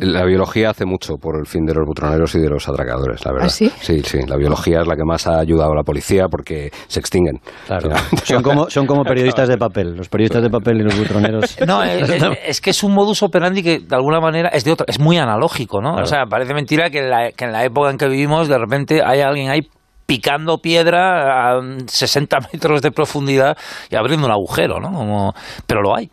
La 0.00 0.24
biología 0.24 0.70
hace 0.70 0.84
mucho 0.84 1.14
por 1.14 1.38
el 1.38 1.46
fin 1.46 1.64
de 1.64 1.74
los 1.74 1.86
butroneros 1.86 2.34
y 2.34 2.40
de 2.40 2.48
los 2.50 2.68
atracadores, 2.68 3.24
la 3.24 3.30
verdad. 3.30 3.46
¿Ah, 3.46 3.50
sí? 3.50 3.70
Sí, 3.80 4.00
sí, 4.02 4.18
la 4.26 4.36
biología 4.36 4.80
es 4.80 4.88
la 4.88 4.96
que 4.96 5.04
más 5.04 5.28
ha 5.28 5.38
ayudado 5.38 5.70
a 5.70 5.76
la 5.76 5.84
policía 5.84 6.26
porque 6.28 6.72
se 6.88 6.98
extinguen. 6.98 7.38
Claro. 7.68 7.90
Son 8.24 8.42
como, 8.42 8.68
son 8.68 8.84
como 8.84 9.04
periodistas 9.04 9.48
de 9.48 9.56
papel, 9.56 9.94
los 9.94 10.08
periodistas 10.08 10.42
de 10.42 10.50
papel 10.50 10.80
y 10.80 10.82
los 10.82 10.98
butroneros. 10.98 11.56
No, 11.64 11.80
es, 11.84 12.10
es- 12.10 12.22
es 12.48 12.60
que 12.60 12.70
es 12.70 12.82
un 12.82 12.92
modus 12.94 13.22
operandi 13.22 13.62
que 13.62 13.78
de 13.78 13.94
alguna 13.94 14.18
manera 14.18 14.48
es 14.48 14.64
de 14.64 14.72
otra, 14.72 14.86
es 14.88 14.98
muy 14.98 15.18
analógico, 15.18 15.80
¿no? 15.80 15.90
Claro. 15.92 16.02
O 16.04 16.06
sea, 16.08 16.24
parece 16.26 16.52
mentira 16.52 16.90
que 16.90 16.98
en, 16.98 17.10
la, 17.10 17.30
que 17.30 17.44
en 17.44 17.52
la 17.52 17.64
época 17.64 17.90
en 17.90 17.96
que 17.96 18.08
vivimos 18.08 18.48
de 18.48 18.58
repente 18.58 19.02
hay 19.04 19.20
alguien 19.20 19.50
ahí 19.50 19.60
picando 20.08 20.56
piedra 20.58 21.52
a 21.52 21.60
mm, 21.60 21.86
60 21.86 22.38
metros 22.52 22.80
de 22.80 22.90
profundidad 22.90 23.56
y 23.90 23.96
abriendo 23.96 24.26
un 24.26 24.32
agujero, 24.32 24.80
¿no? 24.80 24.90
Como, 24.90 25.34
pero 25.66 25.82
lo 25.82 25.94
hay. 25.94 26.10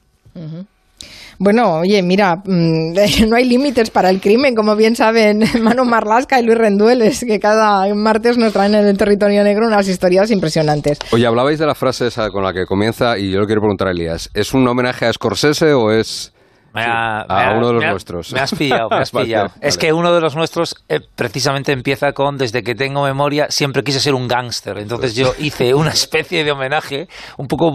Bueno, 1.40 1.80
oye, 1.80 2.02
mira, 2.04 2.36
mm, 2.36 2.94
no 3.30 3.36
hay 3.38 3.46
límites 3.46 3.90
para 3.90 4.10
el 4.10 4.20
crimen, 4.20 4.54
como 4.54 4.76
bien 4.76 4.98
saben 4.98 5.44
Manu 5.62 5.86
Marlasca 5.86 6.40
y 6.40 6.44
Luis 6.44 6.58
Rendueles, 6.58 7.24
que 7.26 7.40
cada 7.40 7.94
martes 7.96 8.38
nos 8.38 8.52
traen 8.52 8.76
en 8.76 8.86
el 8.86 8.98
territorio 8.98 9.44
negro 9.46 9.66
unas 9.66 9.88
historias 9.88 10.30
impresionantes. 10.30 11.00
Oye, 11.12 11.26
hablabais 11.26 11.58
de 11.58 11.66
la 11.66 11.76
frase 11.76 12.08
esa 12.08 12.30
con 12.32 12.44
la 12.44 12.52
que 12.52 12.66
comienza 12.66 13.18
y 13.18 13.32
yo 13.32 13.40
le 13.40 13.46
quiero 13.46 13.62
preguntar 13.62 13.88
a 13.88 13.92
Elías, 13.92 14.30
¿es 14.34 14.54
un 14.54 14.68
homenaje 14.68 15.06
a 15.06 15.14
Scorsese 15.14 15.74
o 15.74 15.92
es 15.92 16.35
Me 16.76 16.84
ha- 16.84 17.22
a 17.22 17.26
me 17.28 17.44
ha- 17.44 17.58
uno 17.58 17.68
de 17.68 17.74
los 17.74 17.82
me 17.82 17.88
ha- 17.88 17.92
nuestros? 17.92 18.34
Me 18.34 18.40
has 18.42 18.52
pillado, 18.54 18.90
me 18.90 18.98
has 18.98 19.12
pillado. 19.26 19.48
vale. 19.50 19.60
Es 19.68 19.78
que 19.78 19.94
uno 19.94 20.14
de 20.14 20.22
los 20.22 20.36
nuestros 20.36 20.76
eh, 20.90 21.00
precisamente 21.16 21.72
empieza 21.72 22.12
con 22.12 22.38
desde 22.38 22.62
que 22.64 22.76
tengo 22.76 23.04
memoria 23.04 23.48
siempre 23.50 23.84
quise 23.84 24.00
ser 24.00 24.14
un 24.14 24.28
gángster. 24.28 24.78
Entonces 24.78 25.16
yo 25.16 25.34
hice 25.40 25.74
una 25.74 25.92
especie 25.92 26.44
de 26.44 26.52
homenaje 26.52 27.08
un 27.38 27.48
poco 27.48 27.72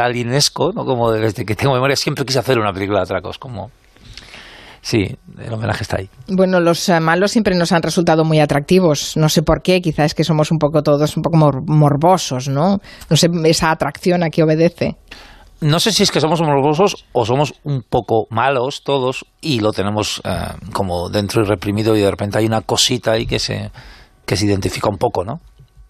Allenesco, 0.00 0.72
¿no? 0.74 0.84
Como 0.84 1.10
de 1.10 1.20
desde 1.20 1.44
que 1.44 1.54
tengo 1.56 1.74
memoria 1.74 1.96
siempre 1.96 2.24
quise 2.24 2.38
hacer 2.38 2.58
una 2.58 2.72
película 2.72 3.00
de 3.00 3.04
atracos. 3.04 3.38
Como 3.38 3.70
sí, 4.80 5.16
el 5.38 5.52
homenaje 5.52 5.82
está 5.82 5.96
ahí. 5.98 6.08
Bueno, 6.28 6.60
los 6.60 6.88
eh, 6.88 7.00
malos 7.00 7.30
siempre 7.32 7.54
nos 7.54 7.72
han 7.72 7.82
resultado 7.82 8.24
muy 8.24 8.38
atractivos. 8.40 9.16
No 9.16 9.28
sé 9.28 9.42
por 9.42 9.62
qué, 9.62 9.80
quizás 9.80 10.06
es 10.06 10.14
que 10.14 10.24
somos 10.24 10.50
un 10.52 10.58
poco 10.58 10.82
todos 10.82 11.16
un 11.16 11.22
poco 11.22 11.36
mor- 11.36 11.62
morbosos, 11.66 12.48
¿no? 12.48 12.78
No 13.08 13.16
sé 13.16 13.28
esa 13.44 13.70
atracción 13.70 14.22
a 14.22 14.30
qué 14.30 14.42
obedece. 14.42 14.96
No 15.64 15.80
sé 15.80 15.92
si 15.92 16.02
es 16.02 16.10
que 16.10 16.20
somos 16.20 16.42
morbosos 16.42 17.06
o 17.12 17.24
somos 17.24 17.54
un 17.64 17.80
poco 17.80 18.26
malos 18.28 18.82
todos 18.84 19.24
y 19.40 19.60
lo 19.60 19.72
tenemos 19.72 20.20
eh, 20.22 20.30
como 20.74 21.08
dentro 21.08 21.42
y 21.42 21.46
reprimido 21.46 21.96
y 21.96 22.00
de 22.00 22.10
repente 22.10 22.36
hay 22.36 22.44
una 22.44 22.60
cosita 22.60 23.12
ahí 23.12 23.24
que 23.24 23.38
se, 23.38 23.70
que 24.26 24.36
se 24.36 24.44
identifica 24.44 24.90
un 24.90 24.98
poco, 24.98 25.24
¿no? 25.24 25.40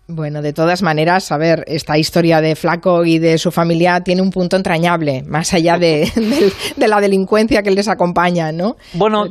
Bueno, 0.06 0.42
de 0.42 0.52
todas 0.52 0.82
maneras, 0.82 1.32
a 1.32 1.38
ver, 1.38 1.64
esta 1.66 1.96
historia 1.96 2.42
de 2.42 2.56
Flaco 2.56 3.06
y 3.06 3.18
de 3.18 3.38
su 3.38 3.50
familia 3.50 4.00
tiene 4.00 4.20
un 4.20 4.30
punto 4.30 4.54
entrañable, 4.54 5.22
más 5.26 5.54
allá 5.54 5.78
de, 5.78 6.12
la 6.76 7.00
delincuencia 7.00 7.62
que 7.62 7.70
les 7.70 7.88
acompaña, 7.88 8.52
¿no? 8.52 8.76
Bueno, 8.92 9.24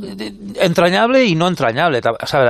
entrañable 0.60 1.26
y 1.26 1.36
no 1.36 1.48
entrañable. 1.48 2.02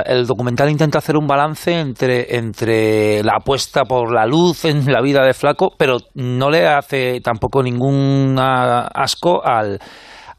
El 0.06 0.26
documental 0.26 0.70
intenta 0.70 0.98
hacer 0.98 1.18
un 1.18 1.26
balance 1.26 1.78
entre, 1.78 2.34
entre 2.34 3.22
la 3.22 3.34
apuesta 3.40 3.82
por 3.84 4.10
la 4.10 4.24
luz 4.24 4.64
en 4.64 4.90
la 4.90 5.02
vida 5.02 5.22
de 5.22 5.34
Flaco, 5.34 5.74
pero 5.76 5.98
no 6.14 6.48
le 6.48 6.66
hace 6.66 7.20
tampoco 7.20 7.62
ningún 7.62 8.36
asco 8.38 9.44
al, 9.44 9.78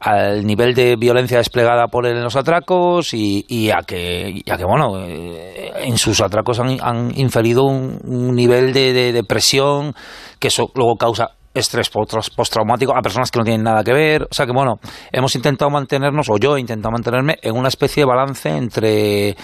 al 0.05 0.45
nivel 0.45 0.75
de 0.75 0.95
violencia 0.97 1.39
desplegada 1.39 1.87
por 1.87 2.05
él 2.05 2.15
en 2.17 2.23
los 2.23 2.35
atracos 2.35 3.11
y, 3.13 3.43
y 3.47 3.71
a 3.71 3.79
que, 3.85 4.29
y 4.35 4.43
que 4.43 4.63
bueno, 4.63 4.99
eh, 5.03 5.73
en 5.81 5.97
sus 5.97 6.21
atracos 6.21 6.59
han, 6.59 6.77
han 6.79 7.11
inferido 7.17 7.63
un, 7.63 7.99
nivel 8.35 8.71
de, 8.71 8.93
de 8.93 9.11
depresión 9.11 9.95
que 10.39 10.49
eso 10.49 10.71
luego 10.75 10.95
causa 10.95 11.31
estrés 11.55 11.89
post- 11.89 12.35
postraumático 12.35 12.95
a 12.95 13.01
personas 13.01 13.31
que 13.31 13.39
no 13.39 13.45
tienen 13.45 13.63
nada 13.63 13.83
que 13.83 13.93
ver. 13.93 14.23
O 14.23 14.33
sea 14.33 14.45
que 14.45 14.51
bueno, 14.51 14.75
hemos 15.11 15.35
intentado 15.35 15.71
mantenernos, 15.71 16.29
o 16.29 16.37
yo 16.37 16.55
he 16.55 16.59
intentado 16.59 16.91
mantenerme 16.91 17.37
en 17.41 17.57
una 17.57 17.69
especie 17.69 18.01
de 18.03 18.07
balance 18.07 18.49
entre 18.49 19.35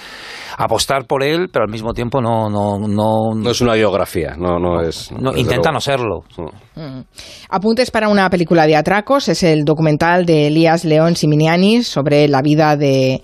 apostar 0.63 1.05
por 1.05 1.23
él, 1.23 1.47
pero 1.51 1.65
al 1.65 1.71
mismo 1.71 1.93
tiempo 1.93 2.21
no 2.21 2.49
no 2.49 2.77
no, 2.79 3.33
No 3.35 3.49
es 3.51 3.61
una 3.61 3.73
biografía, 3.73 4.35
no, 4.37 4.59
no 4.59 4.81
es. 4.81 5.11
no- 5.11 5.35
intenta 5.35 5.71
luego. 5.71 5.73
no 5.73 5.79
serlo. 5.81 6.23
Mm. 6.75 7.01
Apuntes 7.49 7.91
para 7.91 8.07
una 8.09 8.29
película 8.29 8.65
de 8.65 8.75
atracos 8.75 9.27
es 9.29 9.43
el 9.43 9.65
documental 9.65 10.25
de 10.25 10.47
Elías 10.47 10.85
León 10.85 11.15
Siminiani 11.15 11.83
sobre 11.83 12.27
la 12.29 12.41
vida 12.41 12.77
de, 12.77 13.21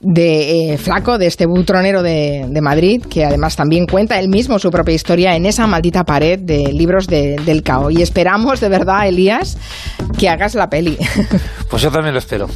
de 0.00 0.72
eh, 0.74 0.78
Flaco, 0.78 1.16
de 1.16 1.26
este 1.26 1.46
butronero 1.46 2.02
de, 2.02 2.46
de 2.48 2.60
Madrid, 2.60 3.02
que 3.08 3.24
además 3.24 3.56
también 3.56 3.86
cuenta 3.86 4.18
él 4.20 4.28
mismo 4.28 4.58
su 4.58 4.70
propia 4.70 4.94
historia 4.94 5.34
en 5.34 5.46
esa 5.46 5.66
maldita 5.66 6.04
pared 6.04 6.38
de 6.38 6.72
libros 6.72 7.06
de- 7.06 7.36
del 7.44 7.62
cao. 7.62 7.90
Y 7.90 8.02
esperamos 8.02 8.60
de 8.60 8.68
verdad, 8.68 9.08
Elías, 9.08 9.56
que 10.18 10.28
hagas 10.28 10.54
la 10.54 10.68
peli. 10.68 10.98
Pues 11.70 11.82
yo 11.82 11.90
también 11.92 12.14
lo 12.14 12.18
espero. 12.18 12.48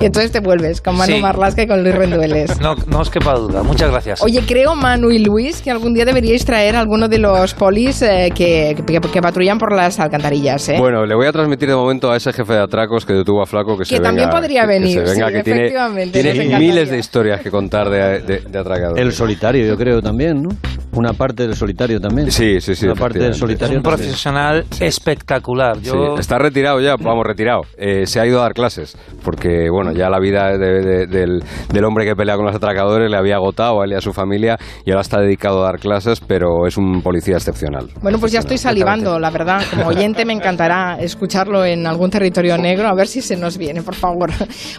y 0.00 0.04
entonces 0.04 0.30
te 0.30 0.38
vuelves 0.38 0.80
con 0.80 0.96
Manu 0.96 1.16
Sí. 1.16 1.20
Marlasca 1.20 1.62
y 1.64 1.66
con 1.66 1.82
Luis 1.82 1.92
Rendueles. 1.94 2.60
No, 2.60 2.76
no 2.86 3.00
os 3.00 3.10
quepa 3.10 3.31
duda. 3.34 3.62
Muchas 3.62 3.90
gracias. 3.90 4.22
Oye, 4.22 4.42
creo, 4.46 4.74
Manu 4.74 5.10
y 5.10 5.18
Luis, 5.18 5.60
que 5.62 5.70
algún 5.70 5.94
día 5.94 6.04
deberíais 6.04 6.44
traer 6.44 6.76
a 6.76 6.80
alguno 6.80 7.08
de 7.08 7.18
los 7.18 7.54
polis 7.54 8.02
eh, 8.02 8.30
que, 8.34 8.74
que, 8.86 9.00
que 9.00 9.20
patrullan 9.22 9.58
por 9.58 9.74
las 9.74 9.98
alcantarillas. 10.00 10.68
¿eh? 10.68 10.76
Bueno, 10.78 11.04
le 11.06 11.14
voy 11.14 11.26
a 11.26 11.32
transmitir 11.32 11.68
de 11.68 11.74
momento 11.76 12.10
a 12.10 12.16
ese 12.16 12.32
jefe 12.32 12.52
de 12.52 12.60
atracos 12.60 13.04
que 13.06 13.12
detuvo 13.12 13.42
a 13.42 13.46
Flaco 13.46 13.76
que, 13.78 13.84
se 13.84 14.00
también 14.00 14.28
venga, 14.28 14.40
podría 14.40 14.62
que- 14.62 14.68
que 14.68 14.74
venir, 14.78 14.92
se 14.92 15.00
venga, 15.14 15.26
sí, 15.28 15.32
que 15.34 15.42
tiene, 15.42 16.58
miles 16.58 16.90
de 16.90 16.98
historias 16.98 17.40
que 17.40 17.50
contar 17.50 17.88
de, 17.90 18.20
de, 18.20 18.40
de 18.40 18.58
atracadores. 18.58 19.02
El 19.04 19.12
solitario, 19.12 19.64
yo 19.66 19.76
creo 19.76 20.00
también, 20.02 20.42
¿no? 20.42 20.50
Una 20.94 21.12
parte 21.14 21.46
del 21.46 21.56
solitario 21.56 22.00
también. 22.00 22.30
Sí, 22.30 22.60
sí, 22.60 22.74
sí. 22.74 22.86
Una 22.86 22.94
parte 22.94 23.18
del 23.18 23.34
solitario. 23.34 23.78
un 23.78 23.82
también. 23.82 23.98
profesional 23.98 24.64
espectacular. 24.80 25.76
Sí, 25.76 25.84
Yo 25.86 26.16
está 26.18 26.38
retirado 26.38 26.80
ya, 26.80 26.96
vamos, 26.96 27.24
retirado. 27.26 27.62
Eh, 27.76 28.06
se 28.06 28.20
ha 28.20 28.26
ido 28.26 28.38
a 28.40 28.42
dar 28.42 28.52
clases, 28.54 28.96
porque 29.24 29.68
bueno, 29.70 29.92
ya 29.92 30.08
la 30.10 30.18
vida 30.20 30.56
de- 30.58 30.80
de- 30.82 31.06
del, 31.06 31.42
del 31.72 31.84
hombre 31.84 32.04
que 32.04 32.14
pelea 32.14 32.36
con 32.36 32.44
los 32.46 32.54
atracadores 32.54 33.10
le 33.10 33.16
había 33.16 33.36
agotado 33.36 33.80
a 33.80 33.84
él 33.84 33.92
y 33.92 33.94
a 33.94 34.00
su 34.00 34.12
familia 34.12 34.58
y 34.84 34.90
ahora 34.90 35.00
está 35.02 35.18
dedicado 35.20 35.62
a 35.62 35.66
dar 35.66 35.78
clases, 35.80 36.20
pero 36.20 36.66
es 36.66 36.76
un 36.76 37.02
policía 37.02 37.36
excepcional. 37.36 37.88
Bueno, 38.02 38.18
pues 38.18 38.32
ya 38.32 38.40
estoy 38.40 38.58
salivando, 38.58 39.18
la 39.18 39.30
verdad. 39.30 39.62
Como 39.70 39.86
oyente 39.88 40.24
me 40.24 40.32
encantará 40.34 40.98
escucharlo 41.00 41.64
en 41.64 41.86
algún 41.86 42.10
territorio 42.10 42.58
negro, 42.58 42.88
a 42.88 42.94
ver 42.94 43.06
si 43.08 43.22
se 43.22 43.36
nos 43.36 43.56
viene, 43.58 43.82
por 43.82 43.94
favor. 43.94 44.30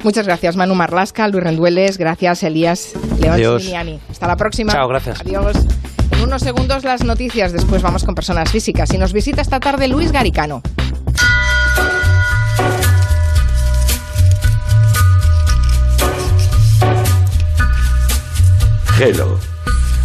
Muchas 0.03 0.25
gracias, 0.27 0.55
Manu 0.55 0.75
Marlasca, 0.75 1.27
Luis 1.27 1.43
Rendueles, 1.43 1.97
gracias, 1.97 2.43
Elías 2.43 2.93
León. 3.19 3.59
Hasta 4.09 4.27
la 4.27 4.35
próxima. 4.35 4.71
Chao, 4.73 4.87
gracias. 4.87 5.21
Adiós. 5.21 5.55
En 6.13 6.21
unos 6.21 6.43
segundos 6.43 6.83
las 6.83 7.03
noticias, 7.03 7.51
después 7.51 7.81
vamos 7.81 8.03
con 8.03 8.13
personas 8.13 8.51
físicas. 8.51 8.93
Y 8.93 8.99
nos 8.99 9.13
visita 9.13 9.41
esta 9.41 9.59
tarde 9.59 9.87
Luis 9.87 10.11
Garicano. 10.11 10.61
Hello. 18.99 19.39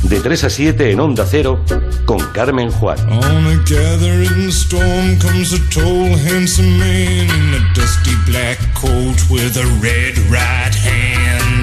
De 0.04 0.20
3 0.20 0.44
a 0.44 0.50
7 0.50 0.92
en 0.92 1.00
Onda 1.00 1.26
Cero 1.28 1.62
con 2.06 2.18
Carmen 2.32 2.70
Juan. 2.70 2.98
On 3.10 3.46
a 3.46 3.62
gathering 3.68 4.48
storm 4.48 5.18
comes 5.18 5.52
a 5.52 5.58
tall, 5.68 6.16
handsome 6.26 6.78
man 6.78 7.28
in 7.28 7.54
a 7.54 7.74
dusty 7.74 8.14
black 8.24 8.58
coat 8.74 9.18
with 9.28 9.58
a 9.58 9.66
red 9.82 10.16
right 10.30 10.74
hand. 10.74 11.57